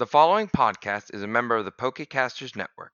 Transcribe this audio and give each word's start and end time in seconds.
The 0.00 0.06
following 0.06 0.48
podcast 0.48 1.12
is 1.12 1.22
a 1.22 1.26
member 1.26 1.58
of 1.58 1.66
the 1.66 1.72
Pokecasters 1.72 2.56
Network. 2.56 2.92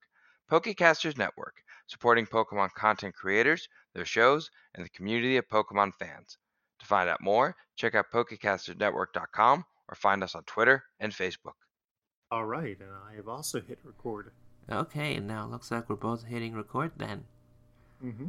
Pokecasters 0.50 1.16
Network, 1.16 1.54
supporting 1.86 2.26
Pokemon 2.26 2.72
content 2.72 3.14
creators, 3.14 3.68
their 3.94 4.04
shows, 4.04 4.50
and 4.74 4.84
the 4.84 4.90
community 4.90 5.36
of 5.36 5.48
Pokemon 5.48 5.92
fans. 6.00 6.36
To 6.80 6.84
find 6.84 7.08
out 7.08 7.20
more, 7.20 7.54
check 7.76 7.94
out 7.94 8.06
PokecastersNetwork.com 8.12 9.64
or 9.88 9.94
find 9.94 10.24
us 10.24 10.34
on 10.34 10.42
Twitter 10.46 10.82
and 10.98 11.12
Facebook. 11.12 11.52
All 12.32 12.44
right, 12.44 12.76
and 12.80 12.90
I 13.08 13.14
have 13.14 13.28
also 13.28 13.60
hit 13.60 13.78
record. 13.84 14.32
Okay, 14.68 15.14
and 15.14 15.28
now 15.28 15.44
it 15.44 15.52
looks 15.52 15.70
like 15.70 15.88
we're 15.88 15.94
both 15.94 16.24
hitting 16.24 16.54
record 16.56 16.90
then. 16.96 17.22
Mm-hmm. 18.04 18.26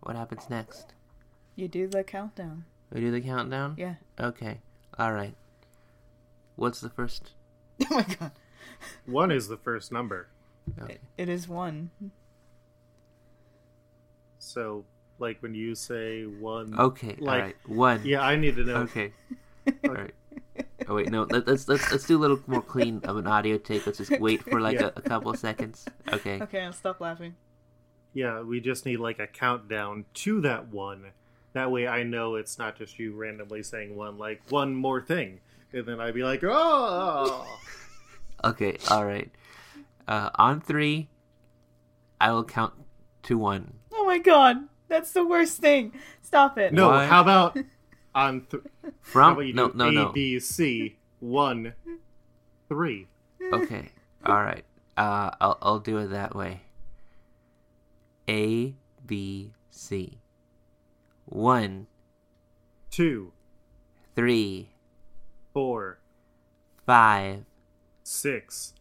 What 0.00 0.16
happens 0.16 0.50
next? 0.50 0.94
You 1.54 1.68
do 1.68 1.86
the 1.86 2.02
countdown. 2.02 2.64
We 2.92 3.00
do 3.00 3.12
the 3.12 3.20
countdown? 3.20 3.76
Yeah. 3.78 3.94
Okay. 4.18 4.62
Alright. 4.98 5.36
What's 6.56 6.80
the 6.80 6.90
first? 6.90 7.34
Oh 7.90 7.94
my 7.96 8.02
god. 8.18 8.32
One 9.06 9.30
is 9.30 9.48
the 9.48 9.56
first 9.56 9.92
number, 9.92 10.28
Okay. 10.80 10.98
It 11.16 11.28
is 11.28 11.48
one. 11.48 11.90
so 14.38 14.84
like 15.18 15.40
when 15.42 15.54
you 15.54 15.74
say 15.74 16.24
one. 16.24 16.74
Okay, 16.78 17.16
Like- 17.18 17.40
alright. 17.40 17.56
One. 17.66 18.00
Yeah, 18.04 18.22
I 18.22 18.36
need 18.36 18.56
to 18.56 18.64
know. 18.64 18.76
Okay. 18.78 19.12
Alright. 19.86 20.14
Oh 20.88 20.96
wait, 20.96 21.10
no. 21.10 21.22
Let, 21.30 21.46
let's 21.46 21.68
let's 21.68 21.90
let's 21.92 22.06
do 22.06 22.18
a 22.18 22.20
little 22.20 22.40
more 22.48 22.62
clean 22.62 23.00
of 23.04 23.16
an 23.16 23.28
audio 23.28 23.56
take. 23.58 23.86
Let's 23.86 23.98
just 23.98 24.18
wait 24.20 24.42
for 24.42 24.60
like 24.60 24.74
Yeah. 24.80 24.86
a, 24.96 24.98
a 24.98 25.02
couple 25.02 25.30
of 25.30 25.38
seconds. 25.38 25.84
Okay. 26.12 26.40
Okay, 26.42 26.60
I'll 26.62 26.72
stop 26.72 27.00
laughing. 27.00 27.36
Yeah, 28.14 28.42
we 28.42 28.60
just 28.60 28.84
need 28.84 28.96
like 28.98 29.20
a 29.20 29.26
countdown 29.28 30.04
to 30.14 30.40
that 30.40 30.68
one. 30.68 31.12
That 31.52 31.70
way, 31.70 31.86
I 31.86 32.02
know 32.02 32.34
it's 32.34 32.58
not 32.58 32.76
just 32.76 32.98
you 32.98 33.14
randomly 33.14 33.62
saying 33.62 33.94
one, 33.94 34.18
like 34.18 34.42
one 34.48 34.74
more 34.74 35.00
thing, 35.00 35.40
and 35.72 35.86
then 35.86 36.00
I'd 36.00 36.14
be 36.14 36.22
like, 36.24 36.40
oh. 36.44 37.46
Okay. 38.44 38.76
All 38.90 39.04
right. 39.04 39.30
Uh, 40.08 40.30
on 40.34 40.60
three, 40.60 41.08
I 42.20 42.32
will 42.32 42.44
count 42.44 42.74
to 43.24 43.38
one. 43.38 43.74
Oh 43.92 44.04
my 44.04 44.18
god. 44.18 44.56
That's 44.88 45.12
the 45.12 45.24
worst 45.24 45.58
thing. 45.58 45.92
Stop 46.22 46.58
it. 46.58 46.72
No, 46.72 46.88
One. 46.88 47.08
how 47.08 47.20
about 47.22 47.56
on 48.14 48.42
th- 48.50 48.62
how 48.82 48.90
From 49.00 49.32
about 49.34 49.40
you 49.46 49.54
no 49.54 49.68
do 49.70 49.78
no 49.78 49.88
A, 49.88 49.92
no. 49.92 50.12
B, 50.12 50.38
C, 50.40 50.98
one, 51.20 51.72
three. 52.68 53.06
Okay. 53.52 53.88
All 54.26 54.42
right. 54.42 54.64
Uh, 54.96 55.30
I'll 55.40 55.58
I'll 55.62 55.78
do 55.78 55.98
it 55.98 56.08
that 56.08 56.34
way. 56.34 56.62
A 58.28 58.74
B 59.06 59.52
C. 59.70 60.18
One, 61.26 61.86
two, 62.90 63.32
three, 64.14 64.71
four, 65.52 65.98
five, 66.86 67.44
six, 68.02 68.74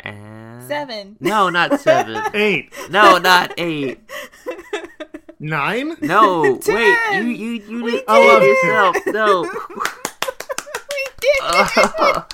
and 0.00 0.62
Seven. 0.64 1.16
No, 1.20 1.48
not 1.50 1.80
seven. 1.80 2.22
eight, 2.34 2.72
no, 2.90 3.18
not 3.18 3.52
eight. 3.58 4.00
nine. 5.38 5.96
No, 6.00 6.58
wait. 6.66 6.98
You 7.16 7.22
you 7.24 7.50
you 7.68 7.82
We 7.84 7.90
did 7.92 8.06
did 8.06 8.42
it 8.42 8.42
it. 8.42 8.64
yourself. 8.64 8.96
No. 9.06 9.42
we 9.70 11.04
did 11.20 11.40
it. 11.76 12.24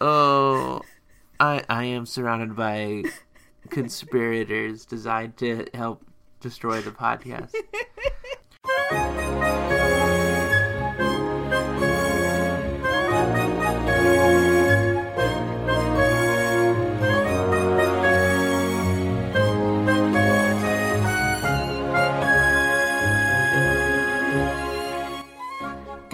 oh, 0.00 0.80
I 1.40 1.62
I 1.68 1.84
am 1.84 2.06
surrounded 2.06 2.56
by 2.56 3.04
conspirators 3.70 4.84
designed 4.84 5.36
to 5.38 5.66
help 5.74 6.04
destroy 6.40 6.80
the 6.80 6.90
podcast. 6.90 7.52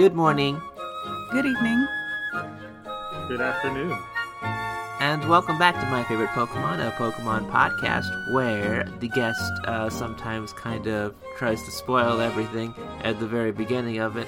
Good 0.01 0.15
morning, 0.15 0.63
Good 1.31 1.45
evening. 1.45 1.87
Good 3.29 3.43
afternoon. 3.43 3.99
and 4.99 5.29
welcome 5.29 5.59
back 5.59 5.79
to 5.79 5.85
my 5.91 6.05
favorite 6.05 6.31
Pokemon, 6.31 6.81
a 6.81 6.91
Pokemon 6.93 7.51
podcast 7.51 8.33
where 8.33 8.85
the 9.01 9.09
guest 9.09 9.53
uh, 9.67 9.91
sometimes 9.91 10.55
kind 10.55 10.87
of 10.87 11.15
tries 11.37 11.63
to 11.65 11.71
spoil 11.71 12.19
everything 12.19 12.73
at 13.05 13.21
the 13.21 13.27
very 13.27 13.53
beginning 13.53 13.99
of 13.99 14.17
it. 14.17 14.27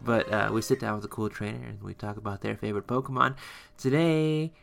But 0.00 0.32
uh, 0.32 0.48
we 0.54 0.62
sit 0.62 0.80
down 0.80 0.96
with 0.96 1.04
a 1.04 1.08
cool 1.08 1.28
trainer 1.28 1.66
and 1.66 1.82
we 1.82 1.92
talk 1.92 2.16
about 2.16 2.40
their 2.40 2.56
favorite 2.56 2.86
Pokemon. 2.86 3.36
Today 3.76 4.54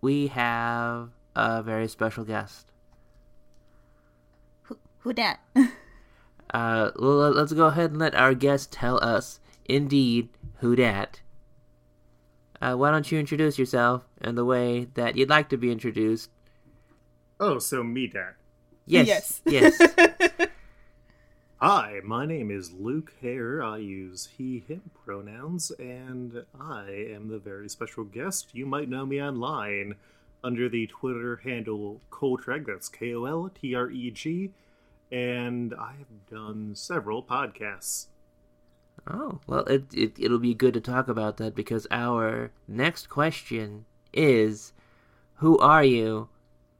we 0.00 0.28
have 0.28 1.10
a 1.34 1.64
very 1.64 1.88
special 1.88 2.22
guest. 2.22 2.70
Who, 4.62 4.78
who 5.00 5.12
dat? 5.12 5.40
Uh, 6.54 6.92
well, 6.96 7.32
let's 7.32 7.52
go 7.52 7.66
ahead 7.66 7.90
and 7.90 7.98
let 7.98 8.14
our 8.14 8.32
guest 8.32 8.70
tell 8.70 9.02
us, 9.02 9.40
indeed, 9.68 10.28
who 10.58 10.76
dat. 10.76 11.20
Uh, 12.60 12.74
why 12.74 12.90
don't 12.90 13.10
you 13.12 13.18
introduce 13.18 13.58
yourself 13.58 14.06
in 14.20 14.34
the 14.34 14.44
way 14.44 14.86
that 14.94 15.16
you'd 15.16 15.28
like 15.28 15.48
to 15.50 15.56
be 15.56 15.70
introduced? 15.70 16.30
Oh, 17.38 17.58
so 17.58 17.82
me, 17.82 18.06
dat. 18.06 18.36
Yes, 18.86 19.42
Yes. 19.44 19.78
yes. 19.78 20.48
Hi, 21.58 22.00
my 22.04 22.26
name 22.26 22.50
is 22.50 22.72
Luke 22.72 23.12
Hare. 23.20 23.62
I 23.62 23.78
use 23.78 24.28
he, 24.36 24.62
him 24.68 24.90
pronouns, 25.04 25.70
and 25.78 26.44
I 26.60 26.90
am 27.14 27.28
the 27.28 27.38
very 27.38 27.68
special 27.68 28.04
guest. 28.04 28.54
You 28.54 28.66
might 28.66 28.88
know 28.88 29.06
me 29.06 29.20
online 29.22 29.96
under 30.44 30.68
the 30.68 30.86
Twitter 30.86 31.36
handle 31.36 32.00
Koltreg, 32.10 32.66
that's 32.66 32.88
K 32.88 33.14
O 33.14 33.24
L 33.24 33.50
T 33.60 33.74
R 33.74 33.90
E 33.90 34.10
G, 34.10 34.50
and 35.10 35.74
I 35.74 35.92
have 35.98 36.26
done 36.30 36.74
several 36.74 37.22
podcasts. 37.22 38.06
Oh, 39.08 39.40
well, 39.46 39.64
it, 39.64 39.84
it, 39.94 40.12
it'll 40.18 40.38
be 40.38 40.54
good 40.54 40.74
to 40.74 40.80
talk 40.80 41.08
about 41.08 41.36
that 41.36 41.54
because 41.54 41.86
our 41.90 42.50
next 42.66 43.08
question 43.08 43.84
is 44.12 44.72
Who 45.36 45.58
are 45.58 45.84
you 45.84 46.28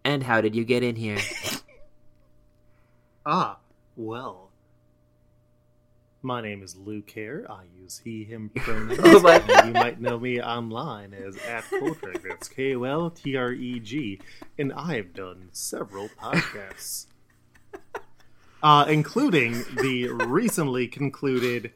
and 0.05 0.25
how 0.25 0.41
did 0.41 0.55
you 0.55 0.65
get 0.65 0.83
in 0.83 0.97
here? 0.97 1.19
Ah, 3.29 3.59
well. 3.97 4.51
My 6.23 6.41
name 6.41 6.63
is 6.63 6.77
Luke 6.77 7.11
Hare. 7.11 7.45
I 7.51 7.65
use 7.77 8.01
he, 8.05 8.23
him 8.23 8.51
pronouns. 8.55 9.01
Oh 9.03 9.21
my- 9.21 9.65
you 9.67 9.73
might 9.73 10.01
know 10.01 10.17
me 10.19 10.41
online 10.41 11.13
as 11.13 11.37
at 11.39 11.65
Koltreg. 11.65 12.23
That's 12.23 12.49
K 12.49 12.77
O 12.77 12.85
L 12.85 13.11
T 13.11 13.37
R 13.37 13.51
E 13.53 13.81
G. 13.81 14.21
And 14.59 14.73
I 14.73 14.95
have 14.95 15.13
done 15.13 15.49
several 15.51 16.09
podcasts, 16.09 17.07
uh, 18.63 18.87
including 18.89 19.65
the 19.81 20.09
recently 20.27 20.87
concluded 20.87 21.73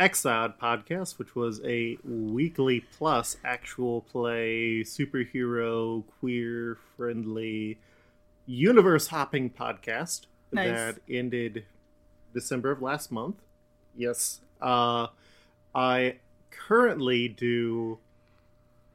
Exiled 0.00 0.58
podcast, 0.58 1.18
which 1.18 1.36
was 1.36 1.60
a 1.62 1.98
weekly 2.02 2.80
plus 2.80 3.36
actual 3.44 4.00
play 4.00 4.80
superhero 4.82 6.02
queer 6.18 6.78
friendly 6.96 7.78
universe 8.46 9.08
hopping 9.08 9.50
podcast 9.50 10.22
Nice. 10.52 10.68
that 10.94 10.98
ended 11.08 11.66
December 12.32 12.70
of 12.70 12.80
last 12.80 13.12
month. 13.12 13.36
Yes. 13.94 14.40
Uh 14.60 15.08
I 15.74 16.16
currently 16.50 17.28
do 17.28 17.98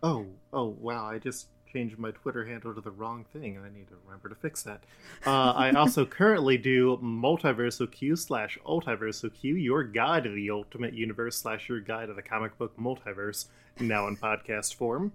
Oh, 0.02 0.26
oh 0.52 0.76
wow, 0.80 1.06
I 1.06 1.20
just 1.20 1.48
changed 1.76 2.00
my 2.00 2.12
Twitter 2.12 2.46
handle 2.46 2.74
to 2.74 2.80
the 2.80 2.92
wrong 2.92 3.26
thing. 3.34 3.58
And 3.58 3.66
I 3.66 3.70
need 3.70 3.90
to 3.90 3.96
remember 4.06 4.30
to 4.30 4.36
fix 4.36 4.64
that. 4.64 4.84
Uh, 5.26 5.52
I 5.52 5.72
also 5.72 6.06
currently 6.06 6.58
do 6.58 6.98
Multiversal 7.04 7.92
Q 7.92 8.16
slash 8.16 8.58
Ultiversal 8.66 9.34
Q, 9.34 9.56
your 9.56 9.84
guide 9.84 10.24
to 10.24 10.30
the 10.30 10.50
Ultimate 10.52 10.94
Universe 10.94 11.36
slash 11.36 11.68
your 11.68 11.82
guide 11.82 12.08
to 12.08 12.14
the 12.14 12.22
comic 12.22 12.58
book 12.58 12.78
multiverse, 12.80 13.48
now 13.78 14.08
in 14.08 14.16
podcast 14.16 14.76
form, 14.76 15.12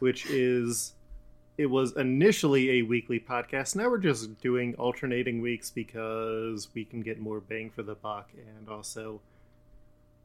which 0.00 0.26
is 0.26 0.92
it 1.56 1.66
was 1.66 1.96
initially 1.96 2.80
a 2.80 2.82
weekly 2.82 3.18
podcast. 3.18 3.74
Now 3.74 3.88
we're 3.88 3.96
just 3.96 4.38
doing 4.42 4.74
alternating 4.74 5.40
weeks 5.40 5.70
because 5.70 6.68
we 6.74 6.84
can 6.84 7.00
get 7.00 7.18
more 7.18 7.40
bang 7.40 7.70
for 7.70 7.82
the 7.82 7.94
buck. 7.94 8.28
And 8.34 8.68
also, 8.68 9.22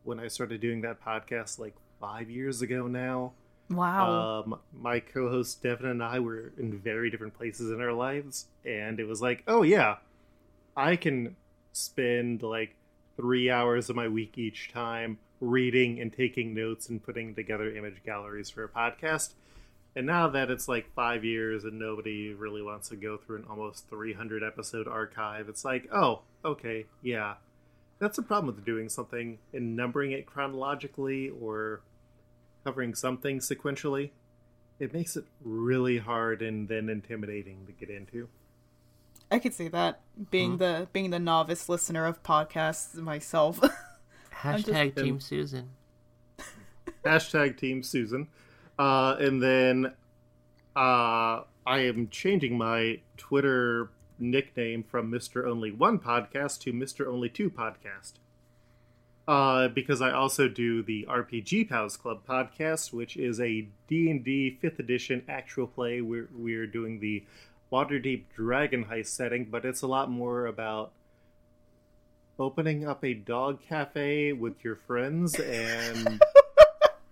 when 0.03 0.19
I 0.19 0.27
started 0.27 0.59
doing 0.59 0.81
that 0.81 1.01
podcast 1.01 1.57
like 1.57 1.75
five 2.01 2.29
years 2.29 2.61
ago 2.61 2.87
now, 2.87 3.31
Wow. 3.69 4.43
um, 4.45 4.59
my 4.81 4.99
co-host 4.99 5.61
Devin 5.61 5.85
and 5.85 6.03
I 6.03 6.19
were 6.19 6.51
in 6.57 6.79
very 6.79 7.09
different 7.09 7.35
places 7.35 7.71
in 7.71 7.81
our 7.81 7.93
lives, 7.93 8.47
and 8.65 8.99
it 8.99 9.07
was 9.07 9.21
like, 9.21 9.43
oh 9.47 9.61
yeah, 9.61 9.97
I 10.75 10.95
can 10.95 11.35
spend 11.71 12.41
like 12.41 12.75
three 13.15 13.49
hours 13.49 13.89
of 13.89 13.95
my 13.95 14.07
week 14.07 14.37
each 14.37 14.71
time 14.71 15.19
reading 15.41 15.99
and 15.99 16.11
taking 16.11 16.53
notes 16.53 16.89
and 16.89 17.03
putting 17.03 17.35
together 17.35 17.73
image 17.73 18.03
galleries 18.05 18.49
for 18.49 18.63
a 18.63 18.69
podcast. 18.69 19.33
And 19.95 20.05
now 20.05 20.27
that 20.29 20.51
it's 20.51 20.67
like 20.67 20.93
five 20.95 21.25
years 21.25 21.63
and 21.63 21.79
nobody 21.79 22.33
really 22.33 22.61
wants 22.61 22.89
to 22.89 22.95
go 22.95 23.17
through 23.17 23.37
an 23.37 23.45
almost 23.49 23.89
300 23.89 24.43
episode 24.43 24.87
archive, 24.87 25.49
it's 25.49 25.65
like, 25.65 25.87
oh, 25.91 26.21
okay, 26.45 26.85
yeah. 27.01 27.35
That's 27.99 28.17
a 28.17 28.21
problem 28.21 28.55
with 28.55 28.63
doing 28.65 28.87
something 28.87 29.39
and 29.51 29.75
numbering 29.75 30.11
it 30.11 30.25
chronologically 30.25 31.29
or 31.41 31.81
covering 32.63 32.95
something 32.95 33.39
sequentially, 33.39 34.11
it 34.79 34.93
makes 34.93 35.15
it 35.15 35.25
really 35.43 35.97
hard 35.97 36.41
and 36.41 36.67
then 36.67 36.89
intimidating 36.89 37.65
to 37.65 37.71
get 37.71 37.89
into. 37.89 38.29
I 39.31 39.39
could 39.39 39.53
see 39.53 39.67
that 39.67 40.01
being 40.31 40.57
the 40.57 40.87
being 40.91 41.11
the 41.11 41.19
novice 41.19 41.69
listener 41.69 42.05
of 42.05 42.23
podcasts 42.23 42.95
myself. 42.95 43.59
I'm 44.43 44.57
just- 44.57 44.69
Hashtag 44.69 44.95
Team 44.95 45.19
Susan. 45.19 45.69
Hashtag 47.05 47.57
Team 47.57 47.83
Susan. 47.83 48.27
Uh, 48.77 49.15
and 49.19 49.41
then 49.43 49.93
uh, 50.75 51.43
I 51.65 51.79
am 51.79 52.07
changing 52.09 52.57
my 52.57 52.99
Twitter 53.17 53.89
nickname 54.17 54.83
from 54.83 55.11
Mr. 55.11 55.45
Only 55.45 55.71
One 55.71 55.99
Podcast 55.99 56.59
to 56.61 56.73
Mr. 56.73 57.05
Only 57.07 57.29
Two 57.29 57.49
Podcast. 57.49 58.13
Uh, 59.29 59.67
because 59.67 60.01
I 60.01 60.09
also 60.09 60.47
do 60.47 60.81
the 60.81 61.05
RPG 61.07 61.69
Pals 61.69 61.97
Club 61.97 62.21
podcast, 62.27 62.91
which 62.91 63.15
is 63.15 63.39
a 63.39 63.67
D&D 63.87 64.57
5th 64.59 64.79
edition 64.79 65.23
actual 65.29 65.67
play. 65.67 66.01
We're, 66.01 66.27
we're 66.35 66.65
doing 66.65 66.99
the 66.99 67.23
Waterdeep 67.71 68.23
Dragon 68.35 68.85
Heist 68.85 69.09
setting, 69.09 69.45
but 69.45 69.65
it's 69.65 69.83
a 69.83 69.87
lot 69.87 70.09
more 70.09 70.47
about 70.47 70.93
opening 72.39 72.87
up 72.87 73.05
a 73.05 73.13
dog 73.13 73.59
cafe 73.61 74.33
with 74.33 74.63
your 74.63 74.77
friends 74.87 75.35
and 75.35 76.19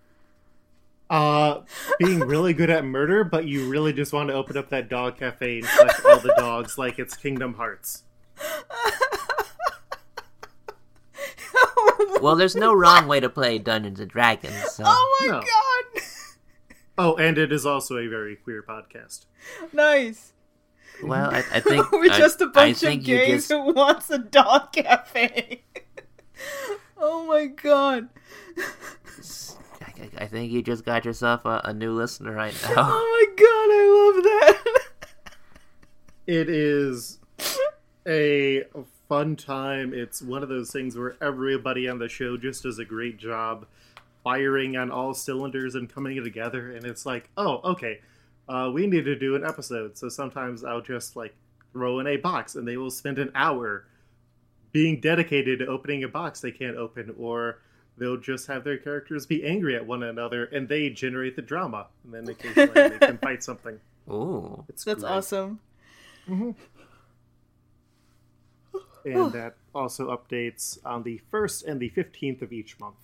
uh 1.11 1.59
being 1.99 2.21
really 2.21 2.53
good 2.53 2.69
at 2.69 2.83
murder 2.83 3.23
but 3.23 3.45
you 3.45 3.69
really 3.69 3.93
just 3.93 4.11
want 4.11 4.29
to 4.29 4.33
open 4.33 4.57
up 4.57 4.69
that 4.69 4.89
dog 4.89 5.17
cafe 5.17 5.59
and 5.59 5.67
collect 5.67 6.05
all 6.05 6.19
the 6.19 6.33
dogs 6.37 6.77
like 6.77 6.97
it's 6.97 7.15
kingdom 7.15 7.53
hearts 7.53 8.03
Well, 12.21 12.35
there's 12.35 12.55
no 12.55 12.73
wrong 12.73 13.07
way 13.07 13.19
to 13.19 13.29
play 13.29 13.59
Dungeons 13.59 13.99
and 13.99 14.09
Dragons. 14.09 14.71
So. 14.71 14.83
oh 14.85 15.17
my 15.21 15.27
No. 15.33 15.39
god! 15.41 16.03
oh 16.97 17.15
and 17.15 17.37
it 17.37 17.51
is 17.51 17.65
also 17.65 17.97
a 17.97 18.07
very 18.07 18.35
queer 18.35 18.63
podcast 18.67 19.25
nice. 19.73 20.33
Well, 21.03 21.29
I, 21.31 21.43
I 21.53 21.59
think 21.59 21.91
We're 21.91 22.11
I- 22.11 22.17
just 22.17 22.41
a 22.41 22.47
bunch 22.47 22.79
think 22.79 23.01
of 23.01 23.05
gays 23.05 23.47
just- 23.47 23.51
who 23.51 23.71
wants 23.73 24.09
a 24.09 24.17
dog 24.17 24.71
cafe. 24.73 25.63
oh 26.97 27.25
my 27.25 27.45
god! 27.45 28.09
I, 29.81 30.23
I 30.23 30.27
think 30.27 30.51
you 30.51 30.61
just 30.63 30.85
got 30.85 31.05
yourself 31.05 31.45
a, 31.45 31.61
a 31.65 31.73
new 31.73 31.91
listener 31.93 32.31
right 32.33 32.53
now. 32.63 32.73
Oh 32.77 33.27
my 33.27 33.35
god! 33.35 33.69
I 33.71 34.13
love 34.15 34.23
that. 34.23 35.33
it 36.25 36.49
is 36.49 37.19
a 38.07 38.63
fun 39.07 39.35
time. 39.35 39.93
It's 39.93 40.21
one 40.21 40.43
of 40.43 40.49
those 40.49 40.71
things 40.71 40.97
where 40.97 41.15
everybody 41.21 41.87
on 41.87 41.99
the 41.99 42.09
show 42.09 42.37
just 42.37 42.63
does 42.63 42.79
a 42.79 42.85
great 42.85 43.17
job 43.17 43.65
firing 44.23 44.75
on 44.75 44.91
all 44.91 45.13
cylinders 45.13 45.75
and 45.75 45.87
coming 45.93 46.21
together 46.21 46.71
and 46.71 46.85
it's 46.85 47.05
like 47.05 47.29
oh 47.37 47.61
okay 47.63 48.01
uh, 48.49 48.69
we 48.73 48.85
need 48.87 49.05
to 49.05 49.15
do 49.15 49.35
an 49.35 49.45
episode. 49.45 49.97
So 49.97 50.09
sometimes 50.09 50.63
i'll 50.65 50.81
just 50.81 51.15
like 51.15 51.33
throw 51.71 51.99
in 51.99 52.07
a 52.07 52.17
box 52.17 52.55
and 52.55 52.67
they 52.67 52.75
will 52.77 52.91
spend 52.91 53.19
an 53.19 53.31
hour 53.35 53.85
being 54.73 54.99
dedicated 54.99 55.59
to 55.59 55.67
opening 55.67 56.03
a 56.03 56.07
box 56.09 56.41
they 56.41 56.51
can't 56.51 56.75
open 56.75 57.13
or 57.17 57.59
they'll 57.97 58.17
just 58.17 58.47
have 58.47 58.63
their 58.63 58.77
characters 58.77 59.25
be 59.25 59.43
angry 59.45 59.75
at 59.75 59.85
one 59.85 60.03
another 60.03 60.45
and 60.45 60.67
they 60.67 60.89
generate 60.89 61.35
the 61.35 61.41
drama. 61.41 61.87
And 62.03 62.13
then 62.13 62.27
occasionally 62.27 62.89
they 62.89 62.97
can 62.99 63.17
fight 63.21 63.43
something. 63.43 63.79
Oh, 64.09 64.65
That's 64.67 64.83
great. 64.83 65.03
awesome. 65.03 65.59
And 69.05 69.31
that 69.31 69.55
also 69.73 70.15
updates 70.15 70.77
on 70.85 71.03
the 71.03 71.21
1st 71.31 71.65
and 71.67 71.79
the 71.79 71.89
15th 71.91 72.41
of 72.41 72.51
each 72.53 72.79
month 72.79 72.95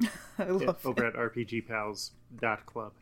I 0.38 0.44
love 0.44 0.62
it. 0.62 0.86
over 0.86 1.04
at 1.04 1.14
rpgpals.club. 1.14 2.92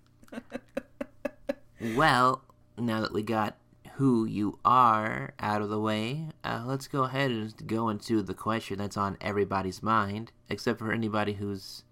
Well, 1.96 2.42
now 2.76 3.00
that 3.00 3.12
we 3.12 3.22
got 3.22 3.56
who 3.94 4.24
you 4.24 4.58
are 4.64 5.32
out 5.38 5.62
of 5.62 5.68
the 5.70 5.80
way, 5.80 6.26
uh, 6.44 6.62
let's 6.66 6.88
go 6.88 7.04
ahead 7.04 7.30
and 7.30 7.66
go 7.66 7.88
into 7.88 8.22
the 8.22 8.34
question 8.34 8.78
that's 8.78 8.96
on 8.96 9.16
everybody's 9.20 9.82
mind, 9.82 10.32
except 10.48 10.78
for 10.78 10.92
anybody 10.92 11.34
who's 11.34 11.84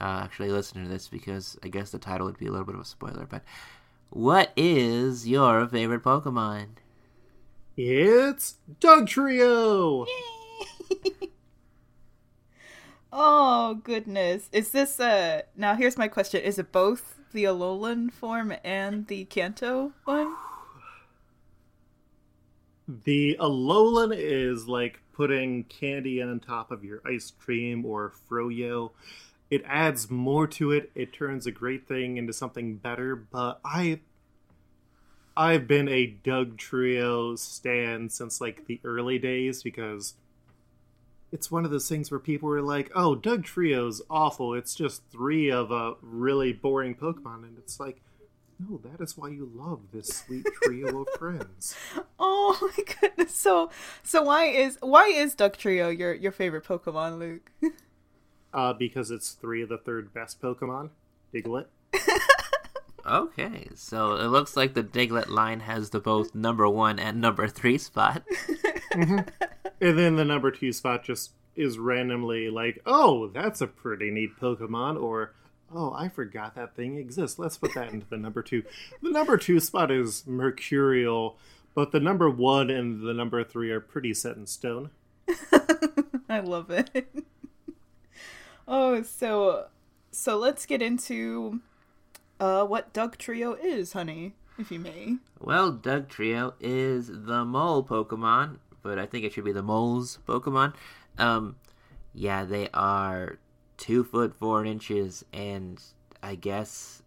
uh, 0.00 0.20
actually 0.24 0.50
listening 0.50 0.84
to 0.84 0.90
this, 0.90 1.08
because 1.08 1.58
I 1.62 1.68
guess 1.68 1.90
the 1.90 1.98
title 1.98 2.26
would 2.26 2.38
be 2.38 2.46
a 2.46 2.50
little 2.50 2.66
bit 2.66 2.74
of 2.74 2.80
a 2.80 2.84
spoiler. 2.84 3.26
But 3.26 3.42
what 4.10 4.52
is 4.56 5.28
your 5.28 5.66
favorite 5.66 6.02
Pokemon? 6.02 6.66
It's 7.76 8.56
Dugtrio! 8.80 10.06
Oh 13.18 13.80
goodness. 13.82 14.50
Is 14.52 14.72
this 14.72 15.00
uh 15.00 15.40
now 15.56 15.74
here's 15.74 15.96
my 15.96 16.06
question. 16.06 16.42
Is 16.42 16.58
it 16.58 16.70
both 16.70 17.18
the 17.32 17.44
Alolan 17.44 18.12
form 18.12 18.52
and 18.62 19.06
the 19.06 19.24
Kanto 19.24 19.92
one? 20.04 20.34
The 22.86 23.38
Alolan 23.40 24.14
is 24.14 24.68
like 24.68 25.00
putting 25.14 25.64
candy 25.64 26.20
on 26.20 26.40
top 26.40 26.70
of 26.70 26.84
your 26.84 27.00
ice 27.06 27.32
cream 27.38 27.86
or 27.86 28.12
froyo. 28.28 28.90
It 29.50 29.62
adds 29.66 30.10
more 30.10 30.46
to 30.48 30.72
it. 30.72 30.90
It 30.94 31.14
turns 31.14 31.46
a 31.46 31.52
great 31.52 31.88
thing 31.88 32.18
into 32.18 32.34
something 32.34 32.76
better, 32.76 33.16
but 33.16 33.60
I 33.64 34.00
I've 35.36 35.68
been 35.68 35.88
a 35.88 36.16
Dugtrio 36.24 37.38
stan 37.38 38.08
since 38.08 38.40
like 38.40 38.66
the 38.66 38.80
early 38.84 39.18
days 39.18 39.62
because 39.62 40.14
it's 41.30 41.50
one 41.50 41.64
of 41.64 41.70
those 41.70 41.88
things 41.88 42.10
where 42.10 42.20
people 42.20 42.48
are 42.50 42.62
like, 42.62 42.90
"Oh, 42.94 43.14
Dugtrio's 43.14 44.00
awful. 44.08 44.54
It's 44.54 44.74
just 44.74 45.02
three 45.10 45.50
of 45.50 45.70
a 45.70 45.94
really 46.00 46.52
boring 46.52 46.94
Pokemon." 46.94 47.42
And 47.42 47.58
it's 47.58 47.78
like, 47.78 48.00
"No, 48.58 48.78
that 48.78 49.02
is 49.02 49.18
why 49.18 49.28
you 49.28 49.50
love 49.54 49.80
this 49.92 50.08
sweet 50.08 50.46
trio 50.62 51.02
of 51.02 51.08
friends." 51.18 51.76
Oh 52.18 52.56
my 52.62 52.84
goodness. 53.00 53.34
So 53.34 53.70
so 54.02 54.22
why 54.22 54.46
is 54.46 54.78
why 54.80 55.08
is 55.08 55.34
Dugtrio 55.34 55.96
your 55.96 56.14
your 56.14 56.32
favorite 56.32 56.64
Pokemon, 56.64 57.18
Luke? 57.18 57.50
Uh, 58.54 58.72
because 58.72 59.10
it's 59.10 59.32
three 59.32 59.60
of 59.60 59.68
the 59.68 59.76
third 59.76 60.14
best 60.14 60.40
Pokemon. 60.40 60.88
Diglett. 61.34 61.66
Okay, 63.06 63.68
so 63.74 64.16
it 64.16 64.26
looks 64.26 64.56
like 64.56 64.74
the 64.74 64.82
Diglett 64.82 65.28
line 65.28 65.60
has 65.60 65.90
the 65.90 66.00
both 66.00 66.34
number 66.34 66.68
one 66.68 66.98
and 66.98 67.20
number 67.20 67.48
three 67.48 67.78
spot. 67.78 68.22
Mm-hmm. 68.96 69.28
And 69.78 69.98
then 69.98 70.16
the 70.16 70.24
number 70.24 70.50
two 70.50 70.72
spot 70.72 71.04
just 71.04 71.32
is 71.54 71.78
randomly 71.78 72.48
like, 72.48 72.80
oh, 72.86 73.28
that's 73.28 73.60
a 73.60 73.66
pretty 73.66 74.10
neat 74.10 74.30
Pokemon, 74.40 74.98
or 75.02 75.34
oh, 75.74 75.92
I 75.92 76.08
forgot 76.08 76.54
that 76.54 76.74
thing 76.74 76.96
exists. 76.96 77.38
Let's 77.38 77.58
put 77.58 77.74
that 77.74 77.92
into 77.92 78.06
the 78.08 78.16
number 78.16 78.42
two. 78.42 78.62
The 79.02 79.10
number 79.10 79.36
two 79.36 79.60
spot 79.60 79.90
is 79.90 80.26
Mercurial, 80.26 81.36
but 81.74 81.92
the 81.92 82.00
number 82.00 82.30
one 82.30 82.70
and 82.70 83.06
the 83.06 83.12
number 83.12 83.44
three 83.44 83.70
are 83.70 83.80
pretty 83.80 84.14
set 84.14 84.36
in 84.36 84.46
stone. 84.46 84.90
I 86.28 86.40
love 86.40 86.70
it. 86.70 87.08
oh, 88.68 89.02
so 89.02 89.66
so 90.10 90.38
let's 90.38 90.64
get 90.64 90.80
into 90.80 91.60
uh 92.40 92.64
what 92.64 92.92
Dugtrio 92.92 93.56
is, 93.62 93.92
honey, 93.92 94.34
if 94.58 94.70
you 94.70 94.78
may. 94.78 95.16
Well, 95.40 95.72
Dugtrio 95.72 96.54
is 96.60 97.08
the 97.08 97.44
mole 97.44 97.84
Pokemon, 97.84 98.58
but 98.82 98.98
I 98.98 99.06
think 99.06 99.24
it 99.24 99.32
should 99.32 99.44
be 99.44 99.52
the 99.52 99.62
mole's 99.62 100.18
Pokemon. 100.26 100.74
Um, 101.18 101.56
yeah, 102.14 102.44
they 102.44 102.68
are 102.74 103.38
two 103.76 104.04
foot 104.04 104.34
four 104.38 104.64
inches, 104.64 105.24
and 105.32 105.82
I 106.22 106.34
guess 106.34 107.02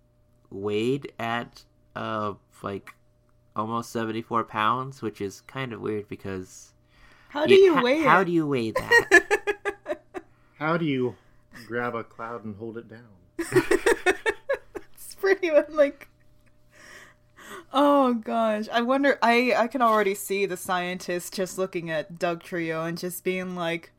weighed 0.51 1.11
at 1.19 1.63
uh 1.95 2.33
like 2.61 2.93
almost 3.55 3.91
seventy 3.91 4.21
four 4.21 4.43
pounds, 4.43 5.01
which 5.01 5.21
is 5.21 5.41
kind 5.41 5.73
of 5.73 5.81
weird 5.81 6.07
because 6.07 6.73
How 7.29 7.45
do 7.45 7.53
you 7.53 7.77
h- 7.77 7.83
weigh 7.83 8.01
How 8.01 8.21
it? 8.21 8.25
do 8.25 8.31
you 8.31 8.47
weigh 8.47 8.71
that? 8.71 9.99
How 10.59 10.75
do 10.77 10.85
you 10.85 11.15
grab 11.67 11.95
a 11.95 12.03
cloud 12.03 12.43
and 12.45 12.55
hold 12.57 12.77
it 12.77 12.89
down? 12.89 13.07
Pretty 15.19 15.51
much 15.51 15.69
like 15.69 16.07
Oh 17.71 18.13
gosh. 18.13 18.67
I 18.71 18.81
wonder 18.81 19.17
I 19.21 19.53
I 19.55 19.67
can 19.67 19.81
already 19.81 20.15
see 20.15 20.45
the 20.45 20.57
scientists 20.57 21.29
just 21.29 21.57
looking 21.57 21.89
at 21.89 22.15
Dugtrio 22.15 22.87
and 22.87 22.97
just 22.97 23.23
being 23.23 23.55
like, 23.55 23.91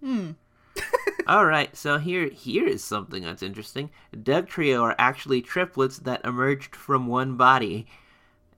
hmm. 0.00 0.32
All 1.26 1.44
right, 1.44 1.74
so 1.76 1.98
here 1.98 2.28
here 2.28 2.66
is 2.66 2.82
something 2.82 3.22
that's 3.22 3.42
interesting. 3.42 3.90
Dugtrio 4.14 4.82
are 4.82 4.96
actually 4.98 5.42
triplets 5.42 5.98
that 5.98 6.24
emerged 6.24 6.74
from 6.74 7.06
one 7.06 7.36
body. 7.36 7.86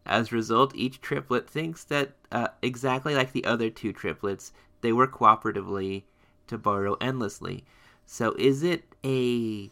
As 0.07 0.33
a 0.33 0.37
result, 0.37 0.75
each 0.75 1.01
triplet 1.01 1.49
thinks 1.49 1.85
that 1.85 2.13
uh, 2.31 2.49
exactly 2.63 3.15
like 3.15 3.33
the 3.33 3.45
other 3.45 3.71
two 3.71 3.93
triplets, 3.93 4.53
they 4.81 4.93
work 4.93 5.13
cooperatively 5.13 6.03
to 6.47 6.59
borrow 6.59 6.97
endlessly. 7.01 7.65
So 8.05 8.35
is 8.39 8.63
it 8.63 8.85
a 9.05 9.71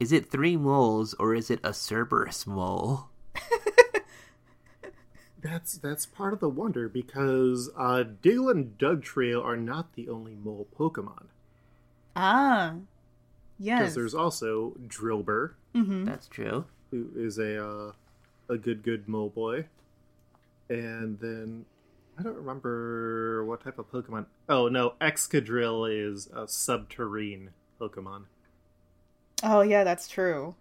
is 0.00 0.12
it 0.12 0.30
three 0.30 0.56
moles 0.56 1.14
or 1.14 1.34
is 1.34 1.50
it 1.50 1.60
a 1.64 1.72
Cerberus 1.72 2.46
mole? 2.46 3.08
That's 5.42 5.78
that's 5.78 6.06
part 6.06 6.32
of 6.32 6.40
the 6.40 6.48
wonder 6.48 6.88
because 6.88 7.70
uh, 7.76 8.02
Diglett 8.22 8.50
and 8.52 8.78
Dugtrio 8.78 9.44
are 9.44 9.56
not 9.56 9.92
the 9.94 10.08
only 10.08 10.34
mole 10.34 10.66
Pokemon. 10.76 11.26
Ah. 12.16 12.74
Yes. 13.58 13.80
Because 13.80 13.94
there's 13.94 14.14
also 14.14 14.74
Drillbur, 14.88 15.52
That's 15.72 16.26
true. 16.26 16.64
who 16.90 17.10
is 17.14 17.38
a 17.38 17.64
uh, 17.64 17.92
a 18.48 18.58
good 18.58 18.82
good 18.82 19.06
mole 19.08 19.28
boy, 19.28 19.66
and 20.68 21.20
then 21.20 21.64
I 22.18 22.22
don't 22.22 22.36
remember 22.36 23.44
what 23.44 23.62
type 23.62 23.78
of 23.78 23.90
Pokemon. 23.92 24.26
Oh 24.48 24.66
no, 24.68 24.94
Excadrill 25.00 25.86
is 25.88 26.26
a 26.32 26.46
subterrene 26.46 27.48
Pokemon. 27.80 28.24
Oh 29.42 29.60
yeah, 29.62 29.84
that's 29.84 30.08
true. 30.08 30.54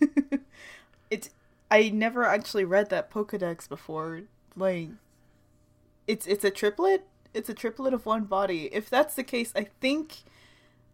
it's 1.10 1.30
I 1.70 1.90
never 1.90 2.24
actually 2.24 2.64
read 2.64 2.90
that 2.90 3.10
Pokedex 3.10 3.68
before. 3.68 4.22
Like 4.56 4.90
it's 6.06 6.26
it's 6.26 6.44
a 6.44 6.50
triplet? 6.50 7.06
It's 7.34 7.48
a 7.48 7.54
triplet 7.54 7.94
of 7.94 8.06
one 8.06 8.24
body. 8.24 8.68
If 8.72 8.90
that's 8.90 9.14
the 9.14 9.24
case, 9.24 9.52
I 9.56 9.64
think 9.80 10.18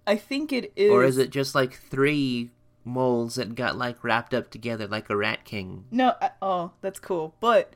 I 0.06 0.16
think 0.16 0.52
it 0.52 0.72
is 0.76 0.90
Or 0.90 1.04
is 1.04 1.18
it 1.18 1.30
just 1.30 1.54
like 1.54 1.74
three 1.74 2.50
moles 2.84 3.34
that 3.34 3.54
got 3.54 3.76
like 3.76 4.02
wrapped 4.02 4.32
up 4.32 4.50
together 4.50 4.86
like 4.86 5.10
a 5.10 5.16
rat 5.16 5.44
king? 5.44 5.84
No, 5.90 6.14
I, 6.20 6.30
oh, 6.40 6.72
that's 6.80 6.98
cool. 6.98 7.34
But 7.40 7.74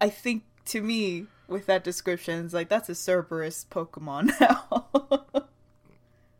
I 0.00 0.08
think 0.08 0.44
to 0.66 0.82
me 0.82 1.26
with 1.48 1.66
that 1.66 1.84
description, 1.84 2.44
it's 2.44 2.54
like 2.54 2.68
that's 2.68 2.88
a 2.88 2.94
Cerberus 2.94 3.66
Pokemon 3.70 4.32
now. 4.40 5.39